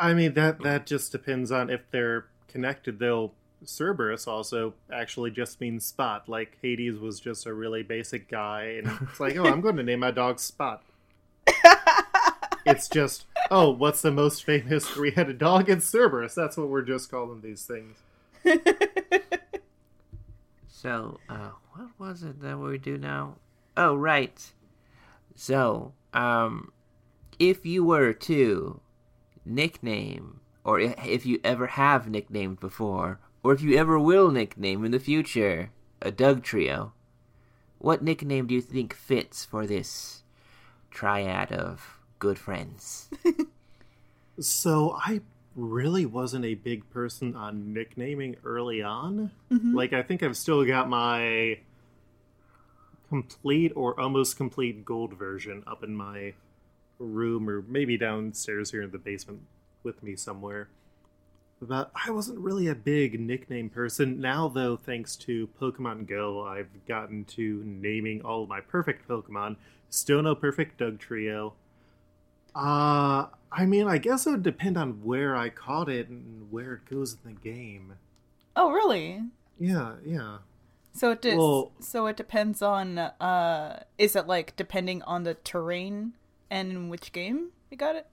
I 0.00 0.14
mean 0.14 0.34
that 0.34 0.62
that 0.62 0.86
just 0.86 1.12
depends 1.12 1.52
on 1.52 1.70
if 1.70 1.82
they're 1.90 2.26
connected. 2.48 2.98
They'll 2.98 3.34
Cerberus 3.64 4.26
also 4.26 4.74
actually 4.92 5.30
just 5.30 5.60
means 5.60 5.84
spot. 5.84 6.28
Like 6.28 6.56
Hades 6.62 6.98
was 6.98 7.20
just 7.20 7.46
a 7.46 7.52
really 7.52 7.82
basic 7.82 8.28
guy, 8.28 8.78
and 8.78 8.90
it's 9.02 9.20
like, 9.20 9.36
oh, 9.36 9.44
I'm 9.44 9.60
going 9.60 9.76
to 9.76 9.82
name 9.82 10.00
my 10.00 10.10
dog 10.10 10.40
Spot. 10.40 10.82
it's 12.66 12.88
just, 12.88 13.26
oh, 13.50 13.70
what's 13.70 14.00
the 14.00 14.10
most 14.10 14.44
famous 14.44 14.88
three-headed 14.88 15.38
dog? 15.38 15.68
It's 15.68 15.86
Cerberus. 15.86 16.34
That's 16.34 16.56
what 16.56 16.68
we're 16.68 16.82
just 16.82 17.10
calling 17.10 17.42
these 17.42 17.66
things. 17.66 17.98
So, 20.80 21.20
uh, 21.28 21.50
what 21.74 21.88
was 21.98 22.22
it 22.22 22.40
that 22.40 22.58
we 22.58 22.78
do 22.78 22.96
now? 22.96 23.36
Oh, 23.76 23.94
right. 23.94 24.50
So, 25.34 25.92
um, 26.14 26.72
if 27.38 27.66
you 27.66 27.84
were 27.84 28.14
to 28.14 28.80
nickname, 29.50 30.40
or 30.64 30.80
if 30.80 31.26
you 31.26 31.40
ever 31.44 31.66
have 31.68 32.08
nicknamed 32.08 32.60
before, 32.60 33.18
or 33.42 33.52
if 33.52 33.60
you 33.62 33.76
ever 33.76 33.98
will 33.98 34.30
nickname 34.30 34.84
in 34.84 34.92
the 34.92 34.98
future, 35.00 35.70
a 36.00 36.10
Dugtrio, 36.10 36.92
what 37.78 38.02
nickname 38.02 38.46
do 38.46 38.54
you 38.54 38.60
think 38.60 38.94
fits 38.94 39.44
for 39.44 39.66
this 39.66 40.22
triad 40.90 41.52
of 41.52 41.98
good 42.18 42.38
friends? 42.38 43.10
So 44.40 44.96
I 44.98 45.20
really 45.54 46.06
wasn't 46.06 46.46
a 46.46 46.54
big 46.54 46.88
person 46.90 47.36
on 47.36 47.74
nicknaming 47.74 48.36
early 48.44 48.82
on. 48.82 49.30
Mm-hmm. 49.50 49.76
Like 49.76 49.92
I 49.92 50.02
think 50.02 50.22
I've 50.22 50.36
still 50.36 50.64
got 50.64 50.88
my 50.88 51.58
complete 53.08 53.72
or 53.74 53.98
almost 54.00 54.36
complete 54.36 54.84
gold 54.84 55.12
version 55.14 55.62
up 55.66 55.84
in 55.84 55.94
my 55.94 56.32
room 57.04 57.48
or 57.48 57.62
maybe 57.66 57.96
downstairs 57.96 58.70
here 58.70 58.82
in 58.82 58.90
the 58.90 58.98
basement 58.98 59.40
with 59.82 60.02
me 60.02 60.14
somewhere. 60.16 60.68
But 61.62 61.90
I 62.06 62.10
wasn't 62.10 62.38
really 62.38 62.68
a 62.68 62.74
big 62.74 63.18
nickname 63.20 63.68
person. 63.68 64.20
Now 64.20 64.48
though, 64.48 64.76
thanks 64.76 65.16
to 65.16 65.48
Pokemon 65.60 66.06
Go, 66.08 66.46
I've 66.46 66.70
gotten 66.86 67.24
to 67.26 67.62
naming 67.64 68.22
all 68.22 68.44
of 68.44 68.48
my 68.48 68.60
perfect 68.60 69.06
Pokemon. 69.08 69.56
Still 69.90 70.22
no 70.22 70.34
perfect 70.34 70.78
Dugtrio. 70.80 71.52
Uh, 72.54 73.26
I 73.52 73.66
mean, 73.66 73.86
I 73.86 73.98
guess 73.98 74.26
it 74.26 74.30
would 74.30 74.42
depend 74.42 74.76
on 74.76 75.04
where 75.04 75.36
I 75.36 75.48
caught 75.50 75.88
it 75.88 76.08
and 76.08 76.50
where 76.50 76.74
it 76.74 76.86
goes 76.90 77.14
in 77.24 77.34
the 77.34 77.40
game. 77.40 77.94
oh, 78.56 78.70
really? 78.70 79.22
Yeah, 79.58 79.94
yeah. 80.04 80.38
So 80.92 81.10
it 81.12 81.22
does. 81.22 81.36
Well- 81.36 81.72
so 81.80 82.06
it 82.06 82.16
depends 82.16 82.62
on. 82.62 82.98
uh 82.98 83.82
Is 83.98 84.16
it 84.16 84.26
like 84.26 84.56
depending 84.56 85.02
on 85.02 85.22
the 85.24 85.34
terrain 85.34 86.14
and 86.50 86.70
in 86.70 86.88
which 86.88 87.12
game 87.12 87.50
you 87.70 87.76
got 87.76 87.96
it? 87.96 88.06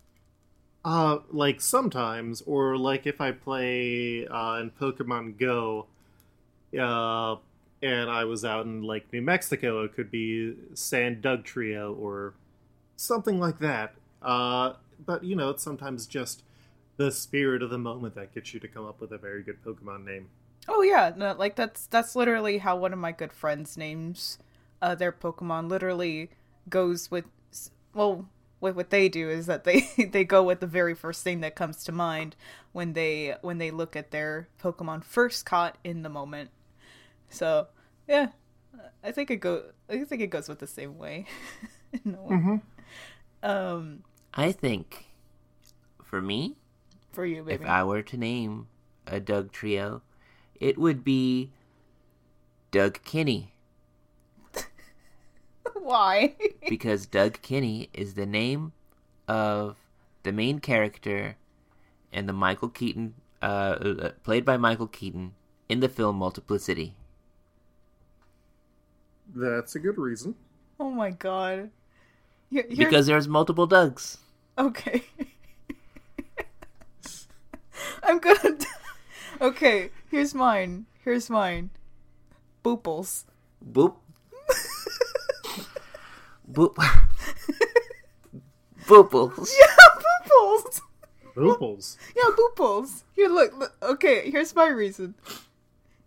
Uh, 0.85 1.19
like 1.31 1.59
sometimes, 1.59 2.41
or 2.41 2.77
like 2.77 3.05
if 3.05 3.19
I 3.19 3.31
play 3.31 4.25
uh, 4.27 4.59
in 4.61 4.71
Pokemon 4.71 5.37
Go, 5.37 5.87
uh, 6.79 7.35
and 7.81 8.09
I 8.09 8.23
was 8.23 8.45
out 8.45 8.65
in 8.65 8.83
like 8.83 9.11
New 9.11 9.21
Mexico, 9.21 9.83
it 9.83 9.93
could 9.93 10.09
be 10.09 10.55
Sand 10.73 11.21
Dugtrio 11.21 11.97
or 11.97 12.33
something 12.95 13.39
like 13.39 13.59
that. 13.59 13.95
Uh, 14.21 14.73
but 15.05 15.23
you 15.23 15.35
know, 15.35 15.49
it's 15.49 15.63
sometimes 15.63 16.07
just 16.07 16.43
the 16.97 17.11
spirit 17.11 17.61
of 17.61 17.69
the 17.69 17.77
moment 17.77 18.15
that 18.15 18.33
gets 18.33 18.53
you 18.53 18.59
to 18.59 18.67
come 18.67 18.85
up 18.85 18.99
with 18.99 19.11
a 19.11 19.17
very 19.17 19.43
good 19.43 19.63
Pokemon 19.63 20.05
name. 20.05 20.29
Oh 20.67 20.81
yeah, 20.81 21.13
no, 21.15 21.33
like 21.33 21.55
that's 21.55 21.87
that's 21.87 22.15
literally 22.15 22.57
how 22.57 22.75
one 22.75 22.93
of 22.93 22.99
my 22.99 23.11
good 23.11 23.31
friends 23.31 23.77
names 23.77 24.37
uh, 24.81 24.95
their 24.95 25.11
Pokemon. 25.11 25.69
Literally 25.69 26.29
goes 26.69 27.09
with 27.09 27.25
well, 27.97 28.29
what 28.59 28.75
what 28.75 28.91
they 28.91 29.09
do 29.09 29.29
is 29.29 29.47
that 29.47 29.63
they 29.63 29.81
they 30.11 30.23
go 30.23 30.43
with 30.43 30.59
the 30.59 30.67
very 30.67 30.93
first 30.93 31.23
thing 31.23 31.41
that 31.41 31.55
comes 31.55 31.83
to 31.85 31.91
mind 31.91 32.35
when 32.71 32.93
they 32.93 33.35
when 33.41 33.57
they 33.57 33.71
look 33.71 33.95
at 33.95 34.11
their 34.11 34.47
Pokemon 34.61 35.03
first 35.03 35.45
caught 35.45 35.77
in 35.83 36.03
the 36.03 36.09
moment. 36.09 36.51
So 37.29 37.67
yeah, 38.07 38.29
I 39.03 39.11
think 39.11 39.31
it 39.31 39.37
go 39.37 39.63
I 39.89 40.03
think 40.03 40.21
it 40.21 40.27
goes 40.27 40.47
with 40.47 40.59
the 40.59 40.67
same 40.67 40.97
way. 40.97 41.25
in 42.05 42.15
a 42.15 42.21
way. 42.21 42.61
Um, 43.43 44.03
I 44.33 44.51
think, 44.51 45.05
for 46.03 46.21
me, 46.21 46.55
for 47.11 47.25
you, 47.25 47.47
if. 47.47 47.63
I 47.63 47.83
were 47.83 48.01
to 48.01 48.17
name 48.17 48.67
a 49.05 49.19
Dugtrio, 49.19 50.01
it 50.59 50.77
would 50.77 51.03
be 51.03 51.51
Doug 52.71 53.01
Kinney. 53.03 53.53
Why? 55.87 56.35
because 56.69 57.05
Doug 57.05 57.41
Kinney 57.41 57.87
is 57.93 58.15
the 58.15 58.25
name 58.25 58.73
of 59.25 59.77
the 60.23 60.33
main 60.33 60.59
character 60.59 61.37
in 62.11 62.25
the 62.25 62.33
Michael 62.33 62.67
Keaton, 62.67 63.13
uh, 63.41 63.45
uh, 63.45 64.11
played 64.23 64.43
by 64.43 64.57
Michael 64.57 64.87
Keaton 64.87 65.33
in 65.69 65.79
the 65.79 65.87
film 65.87 66.17
Multiplicity. 66.17 66.95
That's 69.33 69.75
a 69.75 69.79
good 69.79 69.97
reason. 69.97 70.35
oh 70.77 70.91
my 70.91 71.11
god. 71.11 71.69
Here- 72.49 72.65
here- 72.67 72.77
Because 72.77 73.05
there's 73.07 73.29
multiple 73.29 73.65
Dougs. 73.67 74.17
Okay. 74.57 75.03
I'm 78.03 78.19
gonna. 78.19 78.57
okay, 79.39 79.91
here's 80.11 80.33
mine. 80.33 80.85
Here's 81.05 81.29
mine. 81.29 81.69
Booples. 82.63 83.23
Boop. 83.63 83.95
Boop. 86.51 86.75
Booples. 88.85 89.49
Yeah, 89.59 89.73
booples. 89.97 90.81
Opals. 91.35 91.97
Yeah, 92.15 92.23
booples. 92.35 93.03
Here, 93.13 93.27
look, 93.29 93.55
look. 93.57 93.75
Okay, 93.83 94.31
here's 94.31 94.55
my 94.55 94.67
reason. 94.69 95.13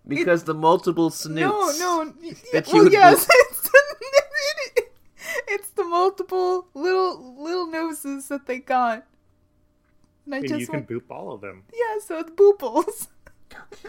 Because 0.09 0.43
the 0.45 0.55
multiple 0.55 1.11
snoots. 1.11 1.79
No, 1.79 2.05
no. 2.05 2.13
that 2.53 2.67
well, 2.67 2.77
you 2.77 2.83
would 2.85 2.93
yes, 2.93 3.29
it's 3.31 3.61
the, 3.63 4.83
it's 5.47 5.71
the 5.71 5.85
multiple 5.85 6.67
little 6.75 7.37
little 7.41 7.67
noses 7.67 8.27
that 8.29 8.47
they 8.47 8.59
got. 8.59 9.07
And 10.25 10.35
I 10.35 10.39
And 10.39 10.49
just 10.49 10.61
you 10.61 10.67
can 10.67 10.77
went, 10.77 10.89
boop 10.89 11.03
all 11.11 11.33
of 11.33 11.43
them. 11.43 11.63
yeah, 11.73 12.01
so 12.05 12.19
it's 12.19 12.31
booples. 12.31 13.09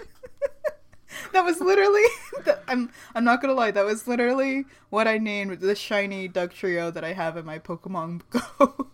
that 1.33 1.43
was 1.45 1.59
literally. 1.61 2.03
The, 2.45 2.57
I'm 2.67 2.89
I'm 3.13 3.23
not 3.23 3.39
gonna 3.41 3.53
lie. 3.53 3.69
That 3.71 3.85
was 3.85 4.07
literally 4.07 4.65
what 4.89 5.07
I 5.07 5.17
named 5.19 5.59
the 5.59 5.75
shiny 5.75 6.27
Dugtrio 6.27 6.91
that 6.91 7.03
I 7.03 7.13
have 7.13 7.37
in 7.37 7.45
my 7.45 7.59
Pokemon 7.59 8.21
Go. 8.31 8.87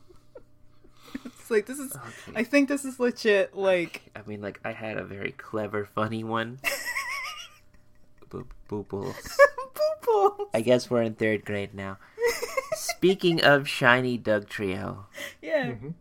it's 1.24 1.50
like 1.50 1.66
this 1.66 1.80
is. 1.80 1.96
Okay. 1.96 2.34
I 2.36 2.44
think 2.44 2.68
this 2.68 2.84
is 2.84 3.00
legit. 3.00 3.56
Like 3.56 4.02
I 4.16 4.22
mean, 4.28 4.42
like, 4.42 4.60
I 4.66 4.74
had 4.74 4.98
a 4.98 5.06
very 5.06 5.32
clever, 5.32 5.86
funny 5.86 6.24
one. 6.26 6.60
Boop, 8.30 8.48
booples. 8.68 9.38
booples. 10.06 10.48
I 10.54 10.60
guess 10.62 10.90
we're 10.90 11.04
in 11.04 11.14
third 11.14 11.46
grade 11.46 11.74
now. 11.74 11.98
Speaking 12.74 13.42
of 13.42 13.70
shiny 13.70 14.18
Dugtrio, 14.20 15.06
Yeah. 15.42 15.68
Mhm. 15.72 15.94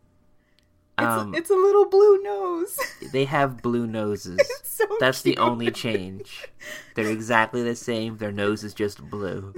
It's, 0.99 1.07
um, 1.07 1.35
a, 1.35 1.37
it's 1.37 1.50
a 1.50 1.55
little 1.55 1.87
blue 1.88 2.23
nose. 2.23 2.79
they 3.12 3.25
have 3.26 3.61
blue 3.62 3.87
noses. 3.87 4.38
It's 4.41 4.71
so 4.76 4.85
That's 4.99 5.23
the 5.23 5.37
only 5.37 5.71
change. 5.71 6.49
They're 6.95 7.11
exactly 7.11 7.62
the 7.62 7.76
same. 7.76 8.17
Their 8.17 8.33
nose 8.33 8.65
is 8.65 8.73
just 8.73 9.03
blue. 9.11 9.55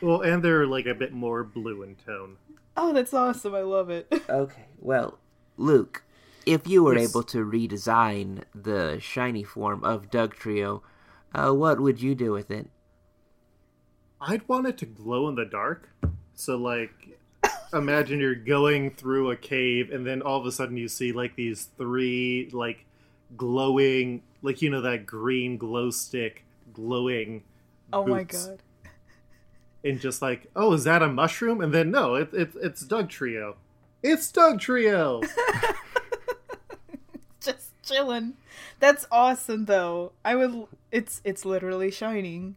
Well, 0.00 0.22
and 0.22 0.42
they're 0.42 0.66
like 0.66 0.86
a 0.86 0.94
bit 0.94 1.12
more 1.12 1.44
blue 1.44 1.82
in 1.82 1.94
tone. 1.94 2.36
Oh, 2.76 2.92
that's 2.92 3.14
awesome. 3.14 3.54
I 3.54 3.60
love 3.62 3.90
it. 3.90 4.12
Okay, 4.28 4.66
well, 4.80 5.18
Luke, 5.56 6.02
if 6.44 6.66
you 6.66 6.82
were 6.82 6.96
Yes. 6.96 7.10
able 7.10 7.22
to 7.22 7.38
redesign 7.44 8.42
the 8.54 8.98
shiny 9.00 9.44
form 9.44 9.84
of 9.84 10.10
Dugtrio, 10.10 10.82
uh, 11.32 11.52
what 11.52 11.80
would 11.80 12.02
you 12.02 12.14
do 12.16 12.32
with 12.32 12.50
it? 12.50 12.68
I'd 14.20 14.46
want 14.48 14.66
it 14.66 14.78
to 14.78 14.86
glow 14.86 15.28
in 15.28 15.36
the 15.36 15.44
dark. 15.44 15.90
So 16.34 16.56
like 16.56 16.90
imagine 17.76 18.20
you're 18.20 18.34
going 18.34 18.90
through 18.90 19.30
a 19.30 19.36
cave, 19.36 19.90
and 19.92 20.06
then 20.06 20.22
all 20.22 20.38
of 20.38 20.46
a 20.46 20.52
sudden 20.52 20.76
you 20.76 20.88
see 20.88 21.12
like 21.12 21.36
these 21.36 21.68
three 21.76 22.50
like 22.52 22.84
glowing, 23.36 24.22
like 24.42 24.62
you 24.62 24.70
know 24.70 24.80
that 24.82 25.06
green 25.06 25.56
glow 25.56 25.90
stick 25.90 26.44
glowing. 26.72 27.42
Oh 27.92 28.06
my 28.06 28.24
god. 28.24 28.62
And 29.84 30.00
just 30.00 30.20
like, 30.20 30.50
oh, 30.56 30.72
is 30.72 30.84
that 30.84 31.02
a 31.02 31.08
mushroom? 31.08 31.60
And 31.60 31.72
then 31.72 31.90
no, 31.90 32.16
it, 32.16 32.34
it, 32.34 32.50
it's 32.60 32.84
Dugtrio. 32.84 33.54
It's 34.02 34.32
Dugtrio. 34.32 35.24
Just 37.40 37.70
chilling. 37.84 38.34
That's 38.80 39.06
awesome 39.12 39.66
though. 39.66 40.12
I 40.24 40.34
would 40.34 40.66
it's 40.90 41.20
it's 41.24 41.44
literally 41.44 41.90
shining. 41.90 42.56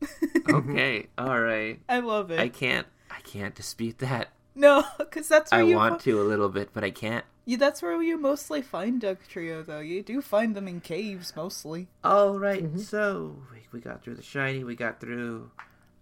Okay, 0.48 1.08
all 1.18 1.40
right. 1.40 1.80
I 1.88 1.98
love 1.98 2.30
it. 2.30 2.38
I 2.38 2.48
can't. 2.48 2.86
I 3.10 3.18
can't 3.22 3.52
dispute 3.52 3.98
that. 3.98 4.28
No, 4.56 4.84
because 4.98 5.28
that's 5.28 5.52
where 5.52 5.60
I 5.60 5.64
you 5.64 5.76
want 5.76 6.02
fi- 6.02 6.10
to 6.10 6.20
a 6.20 6.24
little 6.24 6.48
bit, 6.48 6.70
but 6.72 6.82
I 6.82 6.90
can't. 6.90 7.24
you, 7.44 7.56
that's 7.56 7.82
where 7.82 8.02
you 8.02 8.18
mostly 8.18 8.62
find 8.62 9.00
Duck 9.00 9.18
Trio 9.28 9.62
though. 9.62 9.80
You 9.80 10.02
do 10.02 10.20
find 10.22 10.56
them 10.56 10.66
in 10.66 10.80
caves 10.80 11.34
mostly. 11.36 11.88
All 12.02 12.38
right, 12.38 12.66
so 12.80 13.36
we, 13.52 13.60
we 13.70 13.80
got 13.80 14.02
through 14.02 14.14
the 14.16 14.22
shiny. 14.22 14.64
We 14.64 14.74
got 14.74 14.98
through 15.00 15.50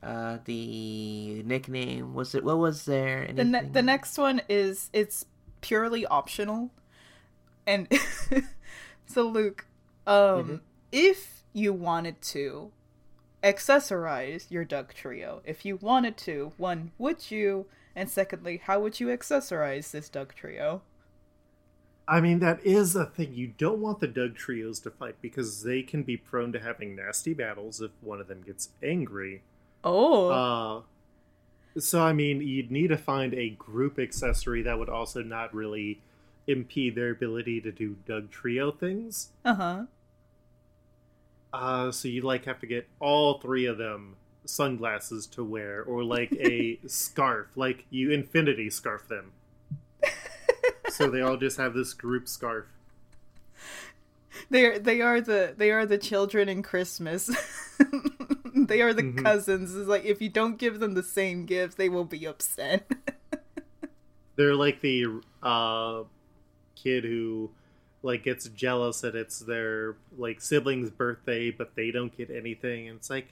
uh 0.03 0.39
the 0.45 1.43
nickname. 1.45 2.15
Was 2.15 2.35
it? 2.35 2.45
What 2.45 2.59
was 2.59 2.85
there? 2.85 3.29
The 3.35 3.45
ne- 3.45 3.69
the 3.69 3.83
next 3.83 4.17
one 4.19 4.41
is 4.49 4.89
it's 4.93 5.27
purely 5.61 6.07
optional, 6.07 6.71
and 7.67 7.89
so 9.07 9.27
Luke, 9.27 9.67
um, 10.07 10.61
if 10.93 11.43
you 11.53 11.73
wanted 11.73 12.21
to 12.23 12.71
accessorize 13.43 14.51
your 14.51 14.65
Dugtrio, 14.65 15.41
if 15.45 15.65
you 15.65 15.77
wanted 15.77 16.17
to, 16.19 16.53
one, 16.57 16.93
would 16.99 17.31
you? 17.31 17.67
And 17.97 18.11
secondly, 18.11 18.61
how 18.65 18.81
would 18.81 18.99
you 19.01 19.09
accessorize 19.09 19.91
this 19.91 20.09
Dugtrio? 20.11 20.81
I 22.07 22.21
mean, 22.21 22.41
that 22.41 22.65
is 22.67 22.95
a 22.97 23.07
thing. 23.07 23.33
You 23.35 23.53
don't 23.57 23.79
want 23.79 24.01
the 24.01 24.07
Doug 24.09 24.35
Trios 24.37 24.79
to 24.81 24.91
fight 24.91 25.17
because 25.23 25.63
they 25.63 25.83
can 25.83 26.03
be 26.03 26.17
prone 26.17 26.53
to 26.53 26.61
having 26.61 26.95
nasty 26.97 27.33
battles 27.33 27.81
if 27.81 27.93
one 28.03 28.21
of 28.21 28.29
them 28.29 28.43
gets 28.43 28.71
angry. 28.83 29.43
Oh, 29.83 30.29
Uh, 30.29 31.81
so 31.81 32.03
I 32.03 32.13
mean, 32.13 32.41
you'd 32.41 32.71
need 32.71 32.89
to 32.89 32.99
find 32.99 33.33
a 33.35 33.51
group 33.51 33.99
accessory 33.99 34.63
that 34.63 34.79
would 34.79 34.89
also 34.91 35.23
not 35.23 35.55
really 35.55 36.01
impede 36.47 36.95
their 36.95 37.11
ability 37.11 37.61
to 37.63 37.73
do 37.73 37.97
Dugtrio 38.07 38.79
things. 38.79 39.31
uh 39.45 39.55
huh. 39.55 39.83
Uh, 41.53 41.91
so 41.91 42.09
you'd 42.09 42.25
like 42.25 42.45
have 42.45 42.59
to 42.61 42.67
get 42.67 42.87
all 43.01 43.39
three 43.39 43.65
of 43.67 43.79
them 43.79 44.17
sunglasses 44.45 45.27
to 45.29 45.43
wear, 45.45 45.83
or 45.83 46.05
like 46.05 46.33
a 46.33 46.79
scarf, 46.87 47.49
like 47.57 47.87
you 47.91 48.11
infinity 48.11 48.71
scarf 48.71 49.09
them. 49.09 49.33
so 50.91 51.11
they 51.11 51.21
all 51.21 51.37
just 51.37 51.57
have 51.57 51.75
this 51.75 51.93
group 51.95 52.29
scarf. 52.29 52.67
They 54.51 54.67
are 54.67 54.79
they 54.79 55.01
are 55.01 55.21
the 55.21 55.55
they 55.57 55.71
are 55.71 55.87
the 55.87 55.99
children 55.99 56.49
in 56.49 56.63
Christmas. 56.63 57.27
they 58.55 58.81
are 58.83 58.93
the 58.93 59.03
Mhm. 59.03 59.23
cousins. 59.23 59.75
It's 59.75 59.89
like 59.89 60.05
if 60.05 60.21
you 60.21 60.29
don't 60.29 60.59
give 60.59 60.81
them 60.81 60.95
the 60.95 61.03
same 61.03 61.47
gifts, 61.47 61.77
they 61.77 61.89
will 61.89 62.05
be 62.05 62.27
upset. 62.27 62.91
They're 64.37 64.57
like 64.57 64.81
the 64.81 65.21
uh, 65.43 66.03
kid 66.75 67.05
who 67.05 67.51
like 68.03 68.25
gets 68.25 68.49
jealous 68.49 69.01
that 69.01 69.15
it's 69.15 69.39
their 69.39 69.97
like 70.19 70.41
sibling's 70.41 70.91
birthday, 70.91 71.51
but 71.51 71.75
they 71.77 71.91
don't 71.91 72.15
get 72.15 72.31
anything. 72.31 72.89
And 72.89 72.99
it's 72.99 73.09
like, 73.09 73.29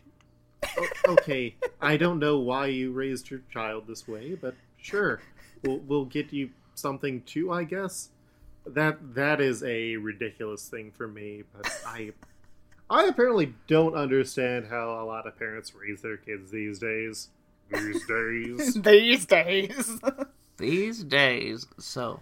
okay, 1.08 1.56
I 1.80 1.96
don't 1.96 2.18
know 2.18 2.38
why 2.38 2.66
you 2.66 2.92
raised 2.92 3.30
your 3.30 3.42
child 3.52 3.86
this 3.86 4.06
way, 4.06 4.34
but 4.34 4.54
sure, 4.76 5.20
we'll 5.62 5.78
we'll 5.78 6.04
get 6.04 6.32
you 6.32 6.50
something 6.74 7.22
too, 7.22 7.52
I 7.52 7.64
guess. 7.64 8.10
That 8.66 9.14
that 9.14 9.40
is 9.40 9.62
a 9.64 9.96
ridiculous 9.96 10.68
thing 10.68 10.92
for 10.92 11.08
me, 11.08 11.42
but 11.52 11.70
I 11.86 12.12
I 12.88 13.04
apparently 13.04 13.54
don't 13.66 13.94
understand 13.94 14.66
how 14.68 15.02
a 15.02 15.04
lot 15.04 15.26
of 15.26 15.38
parents 15.38 15.74
raise 15.74 16.02
their 16.02 16.16
kids 16.16 16.50
these 16.50 16.78
days. 16.78 17.28
These 17.72 18.06
days. 18.06 18.74
These 18.82 19.26
days. 19.26 20.00
These 20.58 21.04
days, 21.04 21.66
so 21.78 22.20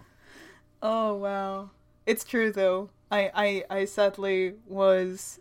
oh 0.81 1.15
wow. 1.15 1.71
It's 2.05 2.23
true 2.23 2.51
though. 2.51 2.89
I, 3.11 3.63
I 3.69 3.79
I 3.79 3.85
sadly 3.85 4.55
was 4.65 5.39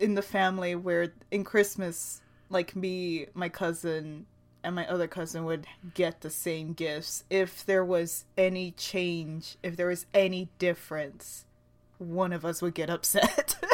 in 0.00 0.14
the 0.14 0.22
family 0.22 0.74
where 0.74 1.12
in 1.30 1.44
Christmas, 1.44 2.20
like 2.48 2.74
me, 2.74 3.26
my 3.34 3.48
cousin, 3.48 4.26
and 4.64 4.74
my 4.74 4.86
other 4.88 5.06
cousin 5.06 5.44
would 5.44 5.66
get 5.94 6.20
the 6.20 6.30
same 6.30 6.72
gifts. 6.72 7.24
If 7.30 7.64
there 7.64 7.84
was 7.84 8.24
any 8.36 8.72
change, 8.72 9.56
if 9.62 9.76
there 9.76 9.86
was 9.88 10.06
any 10.12 10.48
difference, 10.58 11.44
one 11.98 12.32
of 12.32 12.44
us 12.44 12.62
would 12.62 12.74
get 12.74 12.90
upset. 12.90 13.56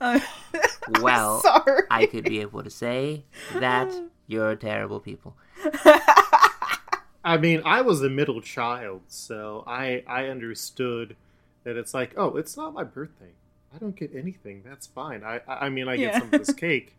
Uh, 0.00 0.18
well, 1.00 1.40
sorry. 1.42 1.82
I 1.90 2.06
could 2.06 2.24
be 2.24 2.40
able 2.40 2.62
to 2.62 2.70
say 2.70 3.24
that 3.54 3.92
you're 4.26 4.56
terrible 4.56 5.00
people. 5.00 5.36
I 7.24 7.36
mean, 7.38 7.62
I 7.64 7.82
was 7.82 8.02
a 8.02 8.08
middle 8.08 8.40
child, 8.40 9.02
so 9.08 9.64
I 9.66 10.02
I 10.06 10.26
understood 10.26 11.16
that 11.64 11.76
it's 11.76 11.92
like, 11.92 12.14
oh, 12.16 12.36
it's 12.36 12.56
not 12.56 12.74
my 12.74 12.84
birthday. 12.84 13.32
I 13.74 13.78
don't 13.78 13.96
get 13.96 14.14
anything. 14.14 14.62
That's 14.64 14.86
fine. 14.86 15.22
I 15.24 15.40
I 15.46 15.68
mean, 15.68 15.88
I 15.88 15.94
Yeah. 15.94 16.12
get 16.12 16.14
some 16.22 16.32
of 16.34 16.46
this 16.46 16.54
cake, 16.66 16.94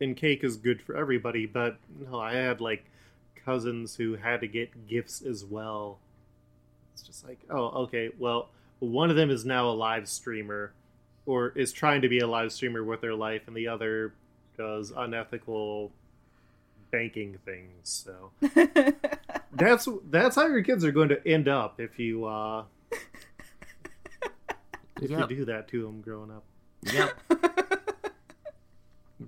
and 0.00 0.16
cake 0.16 0.44
is 0.44 0.56
good 0.56 0.80
for 0.82 0.96
everybody. 0.96 1.46
But 1.46 1.78
no, 2.00 2.18
I 2.20 2.34
had 2.34 2.60
like 2.60 2.84
cousins 3.44 3.96
who 3.96 4.14
had 4.16 4.40
to 4.40 4.46
get 4.48 4.86
gifts 4.86 5.20
as 5.22 5.44
well. 5.44 5.98
It's 6.92 7.02
just 7.02 7.26
like, 7.26 7.40
oh, 7.50 7.82
okay. 7.84 8.10
Well, 8.18 8.50
one 8.78 9.10
of 9.10 9.16
them 9.16 9.30
is 9.30 9.44
now 9.44 9.68
a 9.68 9.72
live 9.72 10.08
streamer, 10.08 10.72
or 11.26 11.48
is 11.56 11.72
trying 11.72 12.02
to 12.02 12.08
be 12.08 12.18
a 12.20 12.26
live 12.26 12.52
streamer 12.52 12.84
with 12.84 13.00
their 13.00 13.14
life, 13.14 13.42
and 13.46 13.56
the 13.56 13.68
other 13.68 14.12
does 14.56 14.92
unethical 14.94 15.90
banking 16.90 17.38
things. 17.44 17.72
So 17.84 18.32
that's 19.52 19.88
that's 20.10 20.36
how 20.36 20.46
your 20.46 20.62
kids 20.62 20.84
are 20.84 20.92
going 20.92 21.08
to 21.08 21.26
end 21.26 21.48
up 21.48 21.80
if 21.80 21.98
you 21.98 22.26
uh 22.26 22.64
if 25.02 25.10
Yep. 25.10 25.30
you 25.30 25.36
do 25.38 25.44
that 25.46 25.68
to 25.68 25.82
them 25.82 26.00
growing 26.00 26.30
up. 26.30 26.44
Yep. 26.92 27.12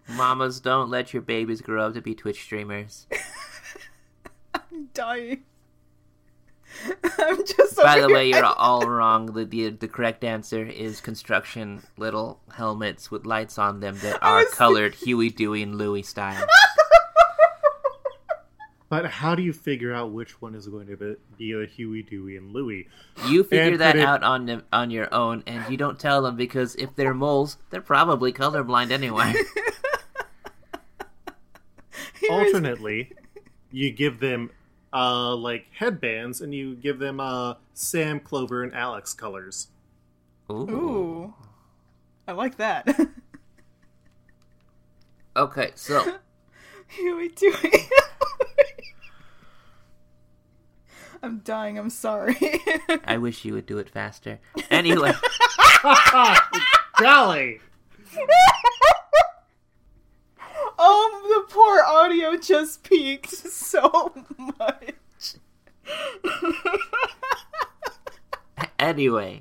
Mamas, 0.09 0.61
don't 0.61 0.91
let 0.91 1.13
your 1.13 1.23
babies 1.23 1.61
grow 1.61 1.87
up 1.87 1.95
to 1.95 2.01
be 2.01 2.15
Twitch 2.15 2.43
streamers. 2.43 3.07
I'm 4.55 4.89
dying. 4.93 5.45
I'm 7.19 7.47
just. 7.47 7.77
By 7.77 8.01
the 8.01 8.09
way, 8.09 8.29
you're 8.29 8.45
all 8.45 8.89
wrong. 8.89 9.27
The, 9.27 9.45
the 9.45 9.71
the 9.71 9.87
correct 9.89 10.25
answer 10.25 10.65
is 10.67 11.01
construction 11.01 11.83
little 11.97 12.41
helmets 12.53 13.11
with 13.11 13.25
lights 13.27 13.59
on 13.59 13.79
them 13.81 13.97
that 14.03 14.19
are 14.23 14.39
was- 14.45 14.53
colored 14.55 14.95
Huey, 14.95 15.31
Dewey, 15.31 15.63
and 15.63 15.77
Louie 15.79 16.03
style. 16.03 16.45
But 18.95 19.07
how 19.07 19.35
do 19.35 19.43
you 19.43 19.53
figure 19.53 19.93
out 19.93 20.13
which 20.13 20.41
one 20.41 20.55
is 20.55 20.69
going 20.69 20.87
to 20.87 20.97
be- 20.97 21.17
be 21.37 21.51
a 21.61 21.67
Huey, 21.67 22.05
Dewey, 22.05 22.37
and 22.37 22.53
Louie? 22.53 22.87
You 23.27 23.43
figure 23.43 23.73
And 23.73 23.81
that 23.81 23.95
put 23.95 24.01
it- 24.01 24.05
out 24.07 24.23
on 24.23 24.47
the- 24.47 24.63
on 24.73 24.93
your 24.93 25.13
own, 25.13 25.43
and 25.49 25.69
you 25.69 25.77
don't 25.77 25.99
tell 25.99 26.23
them 26.23 26.37
because 26.37 26.77
if 26.77 26.95
they're 26.95 27.13
moles, 27.13 27.57
they're 27.71 27.81
probably 27.81 28.33
colorblind 28.33 28.93
anyway. 28.93 29.33
Here 32.21 32.31
is- 32.31 32.31
Alternately, 32.31 33.11
you 33.73 33.91
give 33.91 34.21
them 34.21 34.51
uh 34.93 35.35
like 35.35 35.67
headbands 35.73 36.41
and 36.41 36.55
you 36.55 36.77
give 36.77 37.01
them 37.01 37.19
uh 37.19 37.55
Sam, 37.73 38.21
Clover, 38.21 38.63
and 38.63 38.73
Alex 38.73 39.13
colors. 39.13 39.67
Ooh. 40.53 40.71
Ooh, 40.71 41.35
I 42.29 42.33
like 42.33 42.59
that. 42.59 42.87
Okay, 45.37 45.73
so 45.75 46.19
Here 46.97 47.17
we 47.17 47.29
do 47.29 47.55
I'm 51.23 51.39
dying. 51.39 51.79
I'm 51.79 51.89
sorry. 51.89 52.37
I 53.07 53.17
wish 53.17 53.47
you 53.47 53.55
would 53.55 53.65
do 53.65 53.79
it 53.79 53.89
faster. 53.89 54.41
Anyway, 54.71 55.11
Golly! 56.99 57.61
um, 60.79 61.11
the 61.23 61.45
poor 61.49 61.83
audio 61.83 62.37
just 62.37 62.85
peaked 62.85 63.31
so 63.31 64.13
much. 64.59 64.95
anyway, 68.79 69.41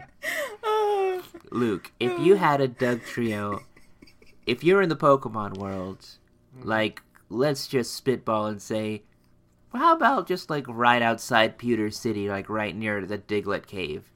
Luke, 1.52 1.92
if 2.00 2.18
you 2.18 2.36
had 2.36 2.62
a 2.62 2.70
Dugtrio, 2.70 3.64
if 4.46 4.64
you're 4.64 4.82
in 4.82 4.88
the 4.88 4.96
Pokemon 4.96 5.58
world, 5.58 6.08
like, 6.62 7.02
let's 7.34 7.68
just 7.68 7.94
spitball 7.94 8.46
and 8.46 8.62
say, 8.62 9.04
well, 9.72 9.82
how 9.82 9.96
about 9.96 10.28
just 10.28 10.50
like 10.50 10.66
right 10.68 11.02
outside 11.02 11.58
Pewter 11.58 11.90
City, 11.90 12.30
like 12.30 12.50
right 12.50 12.76
near 12.76 13.06
the 13.06 13.18
Diglett 13.18 13.66
Cave? 13.66 14.12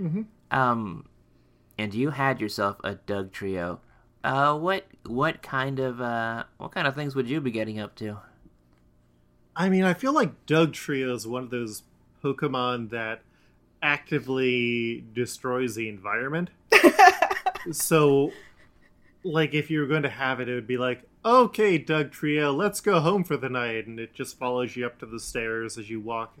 Mhm. 0.00 0.26
Um, 0.50 1.06
and 1.78 1.94
you 1.94 2.10
had 2.10 2.40
yourself 2.40 2.76
a 2.84 2.96
Dugtrio. 2.96 3.78
Uh, 4.22 4.58
what 4.58 4.86
what 5.06 5.42
kind 5.42 5.78
of 5.80 6.00
uh 6.00 6.44
what 6.58 6.72
kind 6.72 6.86
of 6.86 6.94
things 6.94 7.14
would 7.14 7.28
you 7.28 7.40
be 7.40 7.50
getting 7.50 7.78
up 7.80 7.94
to? 7.96 8.18
I 9.56 9.68
mean, 9.68 9.84
I 9.84 9.94
feel 9.94 10.12
like 10.12 10.46
Dugtrio 10.46 11.14
is 11.14 11.26
one 11.26 11.42
of 11.42 11.50
those 11.50 11.82
Pokemon 12.22 12.90
that 12.90 13.22
actively 13.82 15.04
destroys 15.14 15.74
the 15.74 15.88
environment. 15.88 16.50
so, 17.72 18.32
like, 19.24 19.54
if 19.54 19.70
you 19.70 19.80
were 19.80 19.86
going 19.86 20.02
to 20.02 20.10
have 20.10 20.40
it, 20.40 20.48
it 20.48 20.54
would 20.54 20.66
be 20.66 20.78
like, 20.78 21.02
okay, 21.24 21.78
Dugtrio, 21.78 22.56
let's 22.56 22.80
go 22.80 23.00
home 23.00 23.24
for 23.24 23.36
the 23.36 23.48
night. 23.48 23.86
And 23.86 23.98
it 23.98 24.14
just 24.14 24.38
follows 24.38 24.76
you 24.76 24.86
up 24.86 24.98
to 25.00 25.06
the 25.06 25.20
stairs 25.20 25.78
as 25.78 25.90
you 25.90 26.00
walk 26.00 26.34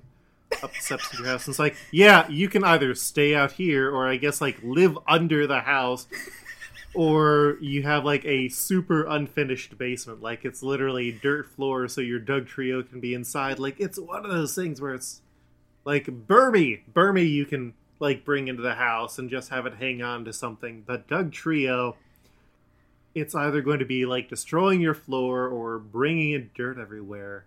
up 0.62 0.72
the 0.72 0.80
steps 0.80 1.12
of 1.12 1.20
your 1.20 1.28
house. 1.28 1.46
And 1.46 1.52
it's 1.52 1.58
like, 1.58 1.76
yeah, 1.90 2.28
you 2.28 2.48
can 2.48 2.64
either 2.64 2.94
stay 2.94 3.34
out 3.34 3.52
here 3.52 3.90
or 3.90 4.08
I 4.08 4.16
guess, 4.16 4.40
like, 4.40 4.58
live 4.62 4.98
under 5.06 5.46
the 5.46 5.60
house. 5.60 6.06
Or 6.92 7.56
you 7.60 7.84
have 7.84 8.04
like 8.04 8.24
a 8.24 8.48
super 8.48 9.04
unfinished 9.04 9.78
basement, 9.78 10.22
like 10.22 10.44
it's 10.44 10.60
literally 10.60 11.12
dirt 11.12 11.48
floor, 11.48 11.86
so 11.86 12.00
your 12.00 12.18
Dugtrio 12.18 12.82
can 12.82 12.98
be 12.98 13.14
inside. 13.14 13.60
Like 13.60 13.78
it's 13.78 13.96
one 13.96 14.24
of 14.24 14.30
those 14.32 14.56
things 14.56 14.80
where 14.80 14.94
it's 14.94 15.22
like 15.84 16.06
Burmy, 16.06 16.80
Burmy, 16.92 17.30
you 17.30 17.46
can 17.46 17.74
like 18.00 18.24
bring 18.24 18.48
into 18.48 18.62
the 18.62 18.74
house 18.74 19.20
and 19.20 19.30
just 19.30 19.50
have 19.50 19.66
it 19.66 19.74
hang 19.74 20.02
on 20.02 20.24
to 20.24 20.32
something. 20.32 20.82
But 20.84 21.06
Dugtrio, 21.06 21.94
it's 23.14 23.34
either 23.34 23.60
going 23.60 23.78
to 23.80 23.84
be 23.84 24.06
like 24.06 24.28
destroying 24.28 24.80
your 24.80 24.94
floor 24.94 25.46
or 25.48 25.78
bringing 25.78 26.32
in 26.32 26.50
dirt 26.54 26.78
everywhere. 26.78 27.44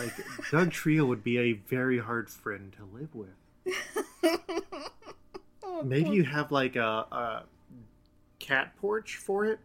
Like 0.00 0.14
Dugtrio 0.50 1.06
would 1.06 1.22
be 1.24 1.38
a 1.38 1.52
very 1.52 1.98
hard 1.98 2.28
friend 2.30 2.72
to 2.76 2.84
live 2.98 3.14
with. 3.14 3.28
Oh, 5.62 5.82
Maybe 5.84 6.10
you 6.10 6.24
have 6.24 6.50
like 6.50 6.74
a, 6.74 6.82
a 6.82 7.42
cat 8.40 8.74
porch 8.80 9.16
for 9.16 9.44
it, 9.44 9.60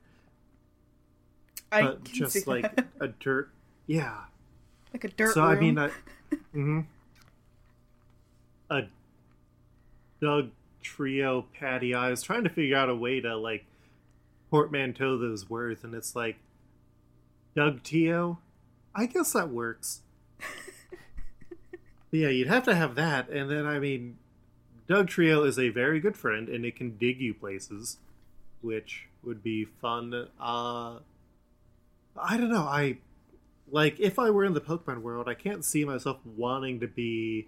I 1.71 1.95
just 2.03 2.45
like 2.45 2.75
that. 2.75 2.85
a 2.99 3.07
dirt. 3.07 3.49
Yeah. 3.87 4.17
like 4.93 5.05
a 5.05 5.07
dirt 5.07 5.33
so 5.33 5.41
room. 5.43 5.57
I 5.57 5.59
mean, 5.59 5.79
I, 5.79 5.89
hmm 6.51 6.79
a 8.69 8.81
Doug 10.21 10.49
Trio 10.83 11.45
patio. 11.59 11.97
I 11.97 12.09
was 12.11 12.21
trying 12.21 12.43
to 12.43 12.49
figure 12.49 12.77
out 12.77 12.89
a 12.89 12.95
way 12.95 13.19
to 13.19 13.35
like 13.35 13.65
portmanteau 14.53 15.17
those 15.17 15.49
words, 15.49 15.83
and 15.83 15.95
it's 15.95 16.15
like 16.15 16.35
Doug 17.55 17.81
Tio. 17.81 18.37
I 18.93 19.07
guess 19.07 19.33
that 19.33 19.49
works. 19.49 20.01
Yeah, 22.11 22.27
you'd 22.27 22.47
have 22.47 22.61
to 22.65 22.75
have 22.75 22.93
that, 22.93 23.29
and 23.29 23.49
then 23.49 23.65
I 23.65 23.79
mean, 23.79 24.19
Dugtrio 24.87 25.47
is 25.47 25.57
a 25.57 25.69
very 25.69 25.99
good 25.99 26.15
friend, 26.15 26.47
and 26.47 26.63
it 26.63 26.75
can 26.75 26.95
dig 26.95 27.19
you 27.19 27.33
places, 27.33 27.97
which 28.61 29.07
would 29.23 29.41
be 29.41 29.65
fun. 29.65 30.13
Uh, 30.39 30.99
I 32.15 32.37
don't 32.37 32.51
know. 32.51 32.67
I 32.67 32.97
like 33.71 33.99
if 33.99 34.19
I 34.19 34.29
were 34.29 34.45
in 34.45 34.53
the 34.53 34.61
Pokemon 34.61 35.01
world, 35.01 35.27
I 35.27 35.33
can't 35.33 35.65
see 35.65 35.85
myself 35.85 36.19
wanting 36.23 36.81
to 36.81 36.87
be 36.87 37.47